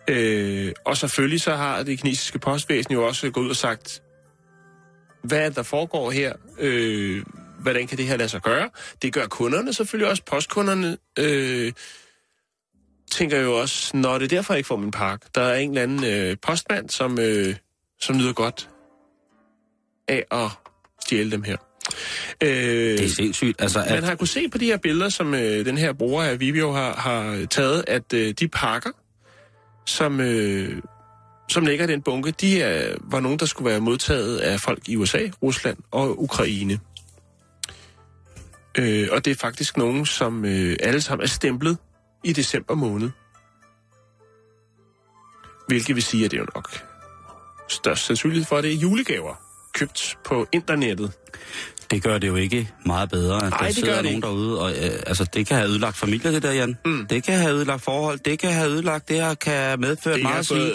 [0.08, 4.02] Øh, og selvfølgelig så har det kinesiske postvæsen jo også gået ud og sagt,
[5.22, 6.32] hvad der foregår her?
[6.58, 7.24] Øh,
[7.60, 8.70] hvordan kan det her lade sig gøre?
[9.02, 10.22] Det gør kunderne selvfølgelig også.
[10.22, 11.72] Postkunderne øh,
[13.10, 15.26] tænker jo også, når det er derfor, jeg ikke får min pakke.
[15.34, 17.56] Der er en eller anden øh, postmand, som, øh,
[18.00, 18.70] som nyder godt
[20.08, 20.50] af at
[21.04, 21.56] stjæle dem her.
[22.40, 23.62] Øh, det er sindssygt.
[23.62, 26.22] Altså, at, man har kunnet se på de her billeder, som øh, den her bruger
[26.22, 28.90] af Vivio har, har taget, at øh, de pakker,
[29.86, 30.82] som, øh,
[31.48, 34.88] som ligger i den bunke, de er, var nogen, der skulle være modtaget af folk
[34.88, 36.78] i USA, Rusland og Ukraine.
[38.78, 41.78] Øh, og det er faktisk nogen, som øh, alle sammen er stemplet
[42.24, 43.10] i december måned.
[45.68, 46.68] Hvilket vil sige, at det er jo nok
[47.68, 49.34] størst sandsynlighed for, at det er julegaver
[49.74, 51.12] købt på internettet.
[51.94, 54.26] Det gør det jo ikke meget bedre, Nej, der det sidder gør det nogen ikke.
[54.26, 54.60] derude.
[54.60, 56.76] Og, øh, altså, det kan have ødelagt familier, det der, Jan.
[56.84, 57.06] Mm.
[57.06, 58.18] Det kan have ødelagt forhold.
[58.24, 60.58] Det kan have ødelagt, det her kan medføre Det meget sige.
[60.60, 60.72] fået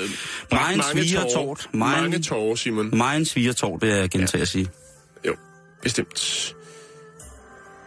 [0.49, 1.33] bragt Meget mange sviger tårer.
[1.45, 1.69] tårt.
[1.73, 2.97] Mange tårer, Simon.
[2.97, 4.67] Meget svigertår, det er jeg gentager at sige.
[5.27, 5.35] Jo,
[5.83, 6.55] bestemt.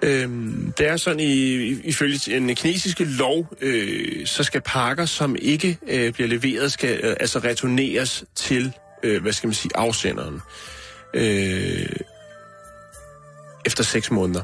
[0.03, 1.55] Øhm, det er sådan, i,
[1.85, 7.17] ifølge en kinesiske lov, øh, så skal pakker, som ikke øh, bliver leveret, skal øh,
[7.21, 8.73] altså returneres til,
[9.03, 10.41] øh, hvad skal man sige, afsenderen.
[11.15, 11.87] Øh,
[13.67, 14.43] efter seks måneder.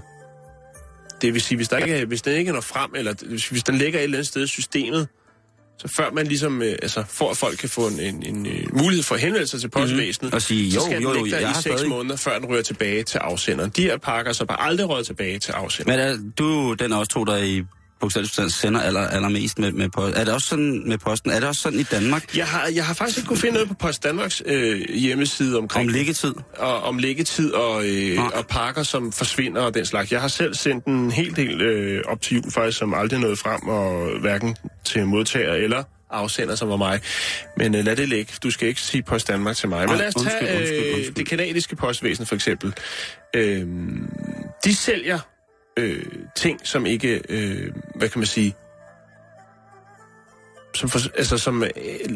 [1.23, 3.75] Det vil sige, hvis, der ikke, hvis den ikke når frem, eller hvis, hvis den
[3.75, 5.09] ligger et eller andet sted i systemet,
[5.79, 8.77] så før man ligesom, øh, altså for at folk kan få en, en, en øh,
[8.77, 10.35] mulighed for at henvende sig til postvæsenet, Mhm.
[10.37, 12.63] Og sige, så jo, skal jo, den ligge der i seks måneder, før den rører
[12.63, 13.71] tilbage til afsenderen.
[13.71, 16.01] De her pakker så bare aldrig røget tilbage til afsenderen.
[16.01, 17.63] Men er, du, den er også to, der i
[18.01, 20.17] bogstaveligt sender aller, allermest med, med post.
[20.17, 21.31] Er det også sådan med posten?
[21.31, 22.37] Er det også sådan i Danmark?
[22.37, 25.89] Jeg har, jeg har faktisk ikke kunne finde noget på Post Danmarks øh, hjemmeside omkring
[25.89, 26.35] Om liggetid?
[26.59, 30.13] og, om liggetid og, øh, og pakker, som forsvinder og den slags.
[30.13, 33.37] Jeg har selv sendt en hel del øh, op til jul faktisk, som aldrig nåede
[33.37, 37.01] frem, og hverken til modtager eller afsender, som var mig.
[37.57, 38.33] Men øh, lad det ligge.
[38.43, 39.79] Du skal ikke sige Post Danmark til mig.
[39.81, 41.15] Men Nej, lad os tage undskyld, undskyld, øh, undskyld.
[41.15, 42.75] det kanadiske postvæsen for eksempel.
[43.37, 43.67] Øh,
[44.65, 45.19] de sælger
[45.79, 46.05] øh,
[46.37, 48.55] ting, som ikke, øh, hvad kan man sige,
[50.75, 51.71] som, for, altså, som, øh,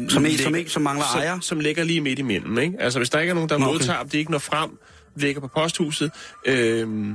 [0.09, 1.39] Som, ikke, som ikke som mangler som, ejer?
[1.39, 2.57] som ligger lige midt imellem.
[2.57, 2.75] Ikke?
[2.79, 3.65] Altså, hvis der ikke er nogen, der okay.
[3.65, 4.79] modtager dem, de ikke når frem,
[5.15, 6.11] ligger på posthuset,
[6.45, 7.09] øh,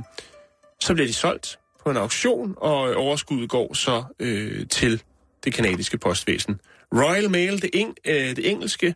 [0.79, 5.01] så bliver de solgt på en auktion, og overskuddet går så øh, til
[5.43, 6.59] det kanadiske postvæsen.
[6.93, 8.95] Royal Mail, det, eng, øh, det engelske,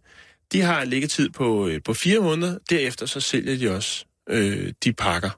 [0.52, 2.58] de har en liggetid på, øh, på fire måneder.
[2.70, 5.30] Derefter så sælger de også øh, de pakker.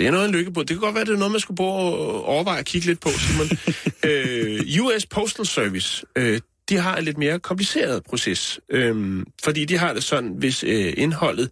[0.00, 0.60] Det er noget en lykke på.
[0.60, 3.00] Det kan godt være, det er noget, man skulle prøve at overveje at kigge lidt
[3.00, 3.48] på, Simon.
[4.10, 8.60] øh, US Postal Service, øh, de har en lidt mere kompliceret proces.
[8.68, 11.50] Øh, fordi de har det sådan, hvis øh, indholdet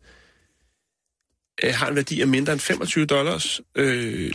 [1.65, 4.33] øh, har en værdi af mindre end 25 dollars, øh,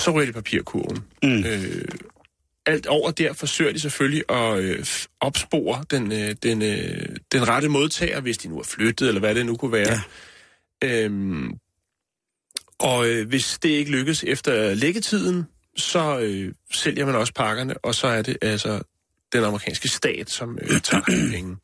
[0.00, 1.04] så ryger de papirkurven.
[1.22, 1.44] Mm.
[1.44, 1.84] Øh,
[2.66, 4.86] alt over der forsøger de selvfølgelig at øh,
[5.20, 9.34] opspore den, øh, den, øh, den rette modtager, hvis de nu er flyttet, eller hvad
[9.34, 10.00] det nu kunne være.
[10.82, 11.04] Ja.
[11.04, 11.58] Øhm,
[12.80, 17.94] og øh, hvis det ikke lykkes efter læggetiden, så øh, sælger man også pakkerne, og
[17.94, 18.80] så er det altså
[19.32, 21.02] den amerikanske stat, som øh, tager
[21.34, 21.56] penge.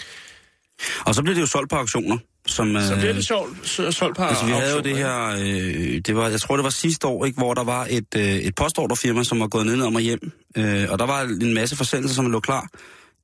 [1.06, 2.18] Og så blev det jo solgt på auktioner.
[2.46, 5.26] Som, Så øh, bliver det solgt, så- solgt på Altså, vi havde jo det her,
[5.26, 8.22] øh, det var, jeg tror, det var sidste år, ikke, hvor der var et, øh,
[8.34, 10.32] et postorderfirma, som var gået ned om og hjem.
[10.56, 12.68] Øh, og der var en masse forsendelser, som lå klar.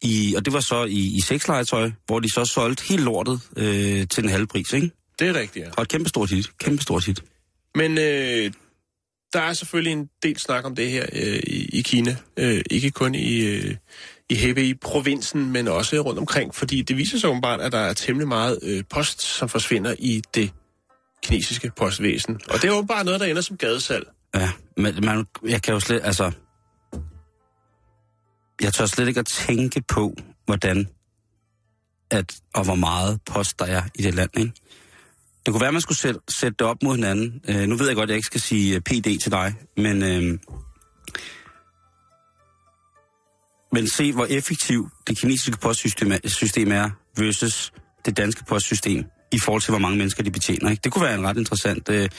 [0.02, 4.06] I, og det var så i, i sexlegetøj, hvor de så solgte helt lortet øh,
[4.08, 4.90] til den halve pris, ikke?
[5.18, 5.70] Det er rigtigt, ja.
[5.76, 6.50] Og et kæmpe stort hit.
[6.58, 7.22] Kæmpe stort hit.
[7.74, 8.52] Men øh,
[9.32, 12.16] der er selvfølgelig en del snak om det her øh, i, i Kina.
[12.36, 13.76] Øh, ikke kun i, øh,
[14.30, 18.28] i Hebei-provinsen, men også rundt omkring, fordi det viser sig åbenbart, at der er temmelig
[18.28, 20.52] meget øh, post, som forsvinder i det
[21.22, 22.40] kinesiske postvæsen.
[22.48, 24.06] Og det er åbenbart noget, der ender som gadesalg.
[24.34, 26.32] Ja, men man, jeg kan jo slet, altså...
[28.62, 30.14] Jeg tør slet ikke at tænke på,
[30.44, 30.88] hvordan
[32.10, 34.52] at, og hvor meget post der er i det land, ikke?
[35.46, 37.40] Det kunne være, at man skulle sætte, sætte det op mod hinanden.
[37.48, 40.02] Øh, nu ved jeg godt, at jeg ikke skal sige øh, PD til dig, men,
[40.02, 40.38] øh,
[43.72, 47.72] men se, hvor effektiv det kinesiske postsystem er, system er versus
[48.04, 50.70] det danske postsystem i forhold til, hvor mange mennesker de betjener.
[50.70, 50.80] Ikke?
[50.84, 52.10] Det kunne være en ret interessant, øh, Jo, ret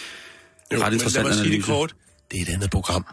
[0.72, 1.68] men lad interessant mig sige det analyse.
[1.72, 1.96] kort.
[2.32, 3.06] Det er et andet program.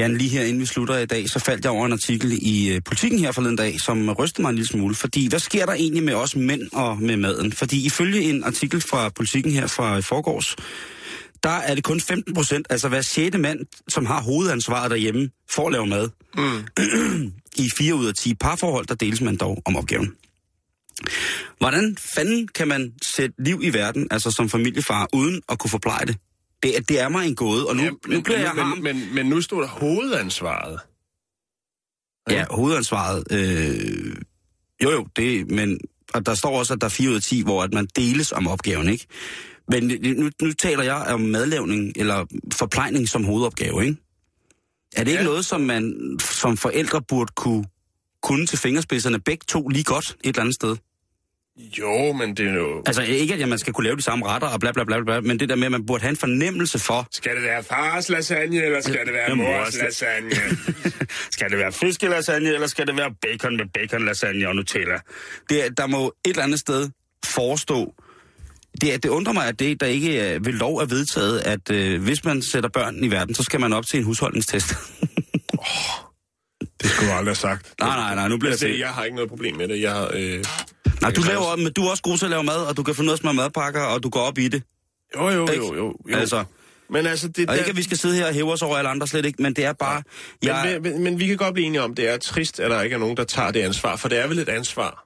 [0.00, 2.72] Jan, lige her inden vi slutter i dag, så faldt jeg over en artikel i
[2.74, 4.94] uh, Politiken her forleden dag, som rystede mig en lille smule.
[4.94, 7.52] Fordi hvad sker der egentlig med os mænd og med maden?
[7.52, 10.56] Fordi ifølge en artikel fra Politiken her fra forgårs,
[11.42, 15.66] der er det kun 15 procent, altså hver sjette mand, som har hovedansvaret derhjemme, for
[15.66, 16.08] at lave mad.
[16.36, 17.32] Mm.
[17.64, 20.12] I fire ud af 10 parforhold, der deles man dog om opgaven.
[21.58, 26.06] Hvordan fanden kan man sætte liv i verden, altså som familiefar, uden at kunne forpleje
[26.06, 26.16] det?
[26.62, 29.14] Det, er- det er mig en gåde, og nu, Ja, nu bliver jeg men, men,
[29.14, 30.80] men nu stod der hovedansvaret.
[32.30, 33.24] Ja, hovedansvaret.
[33.30, 34.16] Øh,
[34.84, 35.80] jo, jo, det, men
[36.14, 38.32] og der står også, at der er 4 ud af 10, hvor at man deles
[38.32, 39.06] om opgaven, ikke?
[39.68, 43.96] Men nu, nu taler jeg om madlavning eller forplejning som hovedopgave, ikke?
[44.96, 45.28] Er det ikke Ja.
[45.28, 47.64] noget, som man som forældre burde kunne,
[48.22, 50.76] kunne til fingerspidserne begge to lige godt et eller andet sted?
[51.78, 52.82] Jo, men det er jo...
[52.86, 55.20] Altså ikke, at man skal kunne lave de samme retter og bla bla bla, bla
[55.20, 58.08] men det der med, at man burde have en fornemmelse for, Skal det være fars
[58.08, 60.30] lasagne, eller skal det være mors lasagne?
[61.30, 64.98] skal det være fiskelasagne, eller skal det være bacon med baconlasagne og Nutella?
[65.50, 66.88] Det, er- der må et eller andet sted
[67.26, 67.94] forestå.
[68.80, 71.70] Det, er- det undrer mig, at det der ikke er, ved lov er vedtaget, at
[71.70, 74.68] øh, hvis man sætter børn i verden, så skal man op til en husholdningstest.
[76.82, 77.74] Det skulle du aldrig have sagt.
[77.80, 78.78] nej, nej, nej, nu bliver Altså, det...
[78.78, 79.80] jeg har ikke noget problem med det.
[79.80, 80.10] Jeg har...
[80.14, 80.44] Øh...
[81.02, 82.94] Nej, du, laver, men du er også god til at lave mad, og du kan
[83.00, 84.62] ud af at smøre madpakker, og du går op i det.
[85.16, 85.94] Jo, jo, jo, jo.
[86.10, 86.16] jo.
[86.16, 86.44] Altså,
[86.90, 87.58] Men altså, det og der...
[87.58, 89.54] ikke, at vi skal sidde her og hæve os over alle andre, slet ikke, men
[89.54, 90.02] det er bare...
[90.42, 92.82] Jeg, men, men, men vi kan godt blive enige om, det er trist, at der
[92.82, 95.04] ikke er nogen, der tager det ansvar, for det er vel et ansvar.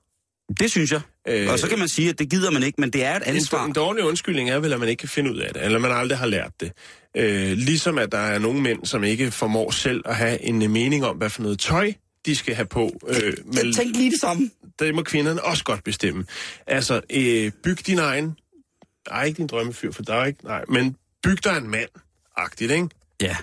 [0.61, 1.01] det synes jeg.
[1.29, 3.23] Øh, Og så kan man sige, at det gider man ikke, men det er et
[3.23, 3.65] ansvar.
[3.65, 5.91] en dårlig undskyldning er vel, at man ikke kan finde ud af det, eller man
[5.91, 6.73] aldrig har lært det.
[7.17, 11.05] Øh, ligesom at der er nogle mænd, som ikke formår selv at have en mening
[11.05, 11.93] om, hvad for noget tøj
[12.27, 12.91] de skal have på.
[13.09, 14.51] Øh, men Jeg tænkte lige det samme.
[14.79, 16.27] det må kvinderne også godt bestemme.
[16.67, 18.37] Altså, øh, byg din egen...
[19.11, 20.45] Ej, ikke din drømmefyr, for der er ikke...
[20.45, 21.89] Nej, men byg dig en mand.
[22.37, 22.89] Agtigt, ikke?
[23.23, 23.37] Ja.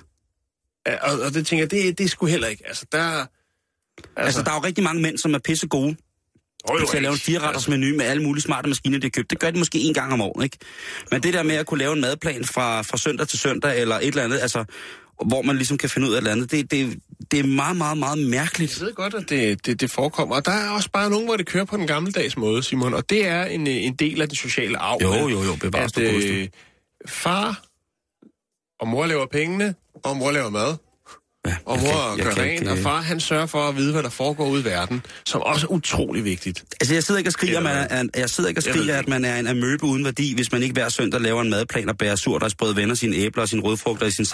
[1.01, 2.67] Og, og det tænker jeg, det, det er sgu heller ikke.
[2.67, 2.99] Altså, der...
[2.99, 3.27] Altså,
[4.17, 5.95] Altså, der er jo rigtig mange mænd, som er pisse gode
[6.69, 9.09] jo, jo, til at lave en fireretters menu med alle mulige smarte maskiner, de har
[9.09, 9.29] købt.
[9.29, 10.57] Det gør de måske en gang om året, ikke?
[11.11, 13.95] Men det der med at kunne lave en madplan fra, fra søndag til søndag, eller
[13.95, 14.65] et eller andet, altså,
[15.25, 16.99] hvor man ligesom kan finde ud af et eller andet, det, det,
[17.31, 18.79] det er meget, meget, meget mærkeligt.
[18.79, 20.35] Jeg ved godt, at det, det, det forekommer.
[20.35, 22.93] Og der er også bare nogen, hvor det kører på den gammeldags måde, Simon.
[22.93, 24.99] Og det er en, en del af den sociale arv.
[25.01, 26.47] Jo, jo, jo, bevares at, øh,
[27.07, 27.63] far
[28.79, 30.75] og mor laver pengene, og mor laver mad.
[31.47, 33.91] Ja, Og mor kan- gør kan rent, og øh, far han sørger for at vide,
[33.91, 36.63] hvad der foregår ude i verden, som også er utrolig vigtigt.
[36.81, 38.93] Altså, jeg sidder ikke og skriger, Eller man er, jeg sidder ikke og skriger det
[38.93, 41.89] at man er en amøbe uden værdi, hvis man ikke hver søndag laver en madplan
[41.89, 44.25] og bærer surdejsbrød, vender sine æbler og sine rødfrugter i sin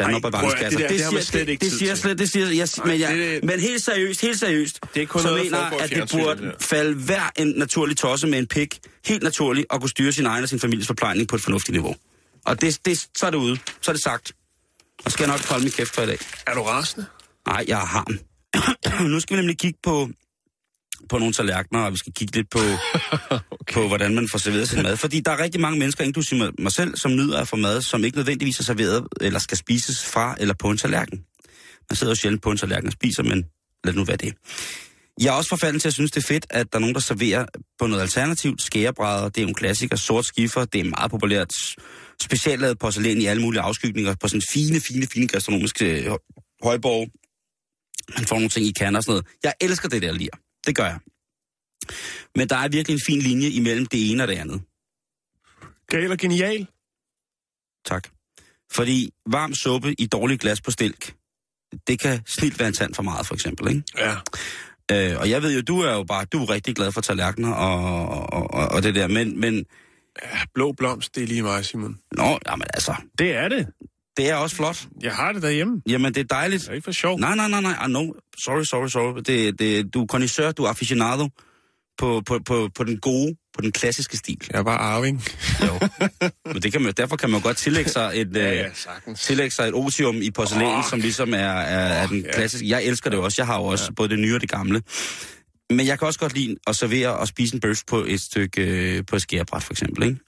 [0.65, 2.99] at- det det man siger, slet ikke det, tid siger slet, det siger jeg, men,
[2.99, 6.09] jeg, det- men helt seriøst, helt seriøst, Det er kun så noget, mener at det
[6.11, 6.65] burde det der.
[6.65, 10.43] falde hver en naturlig tosse med en pik, helt naturligt, og kunne styre sin egen
[10.43, 11.95] og sin families forplejning på et fornuftigt niveau.
[12.45, 13.57] Og det, det, så er det ude.
[13.81, 14.31] Så er det sagt.
[15.07, 16.17] Og skal jeg nok holde min kæft for i dag.
[16.47, 17.05] Er du rasende?
[17.47, 18.19] Nej, jeg har ham.
[19.13, 20.09] nu skal vi nemlig kigge på,
[21.09, 22.59] på nogle tallerkener, og vi skal kigge lidt på,
[23.51, 23.73] okay.
[23.73, 24.97] på, hvordan man får serveret sin mad.
[24.97, 28.03] Fordi der er rigtig mange mennesker, inklusive mig- selv, som nyder at få mad, som
[28.03, 31.19] ikke nødvendigvis er serveret eller skal spises fra eller på en tallerken.
[31.89, 33.45] Man sidder jo sjældent på en tallerken og spiser, men
[33.83, 34.33] lad nu være det.
[35.21, 37.01] Jeg er også forfalden til at synes, det er fedt, at der er nogen, der
[37.01, 37.45] serverer
[37.79, 38.61] på noget alternativt.
[38.61, 39.95] Skærebrædder, det er jo en klassiker.
[39.95, 41.51] Sort skiffer, det er meget populært.
[42.21, 46.11] Specielt lavet porcelæn i alle mulige afskygninger på sådan fine, fine, fine gastronomiske øh,
[46.63, 47.09] højborg.
[48.17, 49.25] Man får nogle ting i kander og sådan noget.
[49.43, 50.29] Jeg elsker det der lir.
[50.67, 50.99] Det gør jeg.
[52.35, 54.61] Men der er virkelig en fin linje imellem det ene og det andet.
[55.87, 56.67] Gal og genial.
[57.85, 58.07] Tak.
[58.71, 61.15] Fordi varm suppe i dårligt glas på stilk,
[61.87, 63.83] det kan snilt være en tand for meget, for eksempel, ikke?
[63.97, 64.15] Ja.
[64.91, 67.53] Øh, og jeg ved jo, du er jo bare, du er rigtig glad for tallerkener
[67.53, 69.65] og, og, og, og det der, men, men,
[70.23, 70.37] ja.
[70.53, 71.97] Blå blomst, det er lige mig, Simon.
[72.17, 73.67] nå, jamen altså, Det er det.
[74.17, 74.85] det er også flot.
[75.03, 75.81] Jeg har det derhjemme.
[75.89, 76.61] Jamen, det er dejligt.
[76.63, 77.19] Det er ikke for sjov.
[77.19, 78.03] Nej, nej, nej, nej, ah, no,
[78.43, 79.21] sorry, sorry, sorry.
[79.25, 81.29] Det, det, du er connoisseur, du er aficionado
[81.97, 84.37] på, på, på, på den gode, på den klassiske stil.
[84.51, 85.23] Jeg er bare arving.
[85.67, 85.79] Jo.
[86.53, 89.21] Men det kan man, derfor kan man godt tillægge sig et, Ja, øh, ja, sagtens.
[89.21, 90.83] tillægge sig et otium i porcelæn, Åh.
[90.89, 92.31] som ligesom er, er, er den ja.
[92.33, 92.69] klassiske.
[92.69, 93.41] Jeg elsker det også.
[93.41, 94.81] Jeg har jo også både det nye og det gamle.
[95.69, 98.61] Men jeg kan også godt lide at servere og spise en bøf på et stykke
[98.61, 100.03] øh, på et skærebræt, for eksempel.
[100.03, 100.19] Ikke?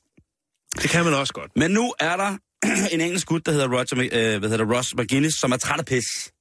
[0.82, 1.52] Det kan man også godt.
[1.56, 2.38] Men nu er der
[2.94, 5.86] en engelsk gut, der hedder, Roger, øh, hvad hedder Ross McGuinness, som er træt af
[5.86, 6.32] pis.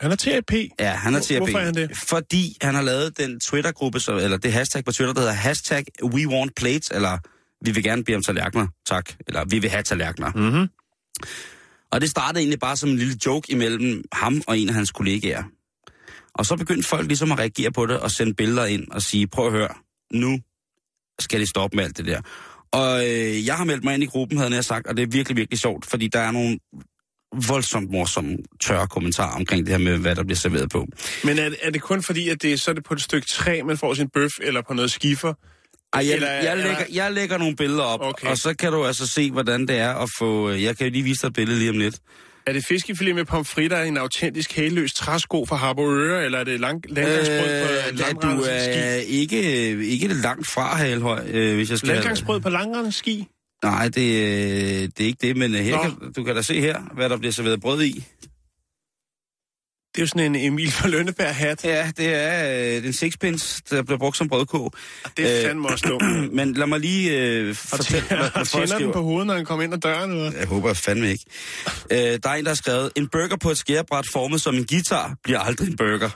[0.00, 0.52] Han er TAP.
[0.80, 1.90] Ja, han er at hvorfor er han det?
[2.08, 5.84] Fordi han har lavet den Twitter-gruppe, så, eller det hashtag på Twitter, der hedder hashtag
[6.02, 7.18] We Want Plates, eller
[7.64, 9.12] vi vil gerne bede om tallerkener, tak.
[9.26, 10.32] Eller vi vil have tallerkener.
[10.32, 10.68] Mhm.
[11.90, 14.90] Og det startede egentlig bare som en lille joke imellem ham og en af hans
[14.90, 15.42] kollegaer.
[16.38, 19.26] Og så begyndte folk ligesom at reagere på det og sende billeder ind og sige,
[19.26, 19.68] prøv at høre,
[20.12, 20.38] nu
[21.20, 22.20] skal det stoppe med alt det der.
[22.72, 25.06] Og øh, jeg har meldt mig ind i gruppen, havde jeg sagt, og det er
[25.06, 26.58] virkelig, virkelig sjovt, fordi der er nogle
[27.48, 30.86] voldsomt morsomme, tørre kommentarer omkring det her med, hvad der bliver serveret på.
[31.24, 33.00] Men er, det- er det kun fordi, at det er, så er det på et
[33.00, 35.34] stykke træ, man får sin bøf, eller på noget skiffer?
[35.92, 38.08] Ej, jeg, Eller- jeg, lægger, eller- jeg lægger nogle billeder op, Okay.
[38.08, 38.26] okay.
[38.30, 40.50] og så kan du altså se, hvordan det er at få...
[40.50, 41.98] Jeg kan jo lige vise dig et billede lige om lidt.
[42.48, 46.84] Er det fiskefilet med pomfritter en autentisk hæløs træsko fra Harboøre, eller er det lang,
[46.88, 47.68] landgangsbrød på
[48.04, 49.42] Øh, øh, du er ikke,
[49.84, 51.88] ikke langt fra Halhøj, øh, hvis jeg skal...
[51.88, 53.26] Landgangsbrød på langrensski?
[53.64, 55.82] Nej, det, øh, det er ikke det, men øh, her Nå.
[55.82, 58.04] kan, du kan da se her, hvad der bliver serveret brød i.
[59.98, 61.64] Det er jo sådan en Emil fra Lønneberg hat.
[61.64, 64.72] Ja, det er øh, den sixpence, der bliver brugt som brødkog.
[65.16, 66.32] Det er Øh, fandme også dumt.
[66.36, 68.92] Men lad mig lige øh, fortælle, hvad, hvad folk tænder den skriver.
[68.92, 70.32] på hovedet, når han kommer ind ad døren, eller?
[70.38, 71.24] Jeg håber fandme ikke.
[71.90, 74.66] Øh, der er en, der har skrevet, en burger på et skærebræt formet som en
[74.66, 76.10] guitar bliver aldrig en burger.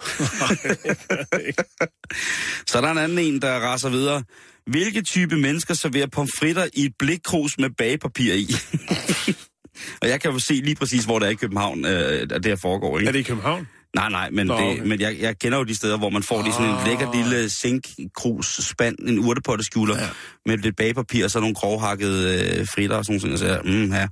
[2.70, 4.22] Så er der en anden en, der raser videre.
[4.66, 8.46] Hvilke type mennesker serverer pomfritter i et blikkrus med bagepapir i?
[10.02, 12.46] Og jeg kan jo se lige præcis, hvor det er i København, øh, at det
[12.46, 12.98] her foregår.
[12.98, 13.08] Ikke?
[13.08, 13.68] Er det i København?
[13.96, 14.82] Nej, nej, men, Nå, det, okay.
[14.82, 16.86] men jeg, jeg kender jo de steder, hvor man får det i sådan en Ah.
[16.86, 20.08] lækker lille zinkkrus spand, en urtepotteskjuler, ja.
[20.46, 23.38] med lidt bagepapir og så nogle grovhakkede øh, fritter og sådan noget.
[23.38, 24.08] Så mm, her.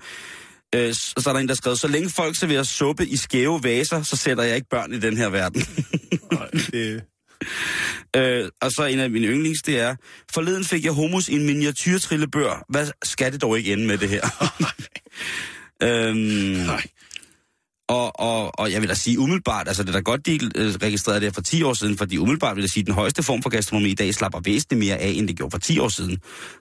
[0.75, 3.17] Øh, så, så er der en, der har skrevet, så længe folk serverer suppe i
[3.17, 5.63] skæve vaser, så sætter jeg ikke børn i den her verden.
[6.33, 7.03] Nej, det...
[8.17, 9.97] øh, og så en af mine yndlings, det er,
[10.33, 12.65] forleden fik jeg hummus i en miniatyrtrillebør.
[12.69, 14.53] Hvad skal det dog ikke ende med det her?
[15.83, 16.17] øhm,
[16.67, 16.83] Nej.
[17.91, 20.75] Og, og, og jeg vil da sige umiddelbart, altså det er da godt, de øh,
[20.83, 23.43] registrerede det for 10 år siden, fordi umiddelbart vil jeg sige, at den højeste form
[23.43, 26.19] for gastronomi i dag slapper væsentligt mere af, end det gjorde for 10 år siden.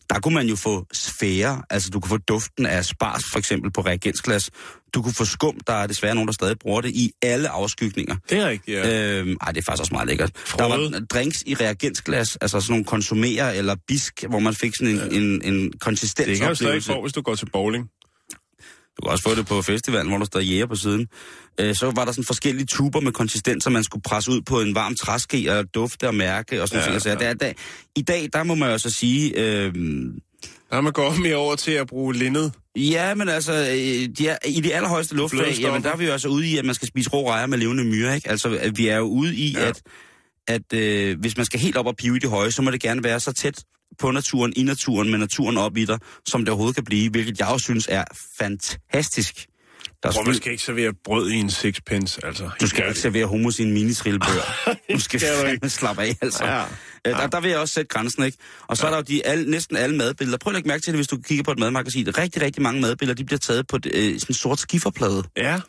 [0.09, 3.71] Der kunne man jo få sfære, altså du kunne få duften af spars for eksempel
[3.71, 4.49] på reagensglas.
[4.93, 8.15] Du kunne få skum, der er desværre nogen, der stadig bruger det i alle afskygninger.
[8.29, 9.19] Det er rigtigt, ja.
[9.19, 10.31] Øhm, ej, det er faktisk også meget lækkert.
[10.35, 10.63] Frode.
[10.63, 14.95] Der var drinks i reagensglas, altså sådan nogle konsumerer eller bisk, hvor man fik sådan
[14.95, 16.91] en, en, en konsistens Det kan du stadig oplevelse.
[16.91, 17.89] få, hvis du går til bowling.
[18.99, 21.07] Du kan også få det på festivalen, hvor der står jæger på siden.
[21.59, 24.75] Øh, så var der sådan forskellige tuber med konsistenser, man skulle presse ud på en
[24.75, 27.01] varm træske og dufte og mærke og sådan Ja, noget.
[27.03, 27.53] Så der, der,
[27.95, 29.73] I dag, der må man jo så sige, øh,
[30.69, 32.51] Der er man gået mere over til at bruge lindet.
[32.75, 36.11] ja, men altså, øh, de er, i de allerhøjeste luftlag, jamen der er vi jo
[36.11, 38.29] altså ude i, at man skal spise rå rejer med levende myrer, ikke?
[38.29, 39.59] Altså, at vi er jo ude i, Ja.
[39.61, 39.67] ja.
[39.67, 39.81] at,
[40.47, 42.81] at øh, hvis man skal helt op og pive i det høje, så må det
[42.81, 43.63] gerne være så tæt
[43.99, 47.39] på naturen, i naturen, med naturen op i dig, som det overhovedet kan blive, hvilket
[47.39, 48.03] jeg også synes er
[48.37, 49.47] fantastisk.
[50.03, 52.49] Der er Hvor man skal ikke servere brød i en sixpence, altså.
[52.61, 54.67] Du skal ikke servere hummus i en minitrillebør.
[54.93, 56.45] Du skal fandme slappe af, altså.
[56.45, 56.63] Ja.
[57.05, 57.11] Ja.
[57.11, 58.37] Der, der vil jeg også sætte grænsen, ikke?
[58.67, 58.87] Og så ja.
[58.87, 60.37] er der jo de alle, næsten alle madbilleder.
[60.37, 62.17] Prøv at lægge mærke til det, hvis du kigger på et madmagasin.
[62.17, 65.23] Rigtig, rigtig mange madbilleder, de bliver taget på et, øh, sådan en sort skifferplade.
[65.37, 65.59] Ja.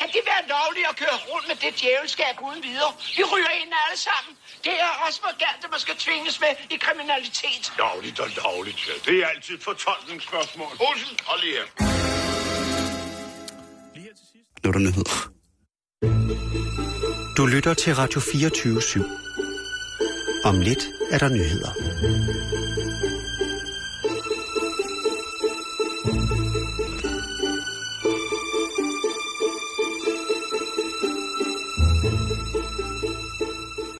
[0.00, 2.92] Kan det være lovligt at køre rundt med det djævelskab uden videre?
[3.18, 4.32] Vi ryger ind alle sammen.
[4.66, 7.64] Det er også for galt, at man skal tvinges med i kriminalitet.
[7.78, 8.92] Lovligt og lovligt, ja.
[9.08, 10.72] Det er altid fortolkningsspørgsmål.
[10.88, 11.66] Olsen, hold lige her.
[14.62, 15.18] Nu er der nyheder.
[17.36, 20.48] Du lytter til Radio 24 /7.
[20.48, 21.70] Om lidt er der nyheder.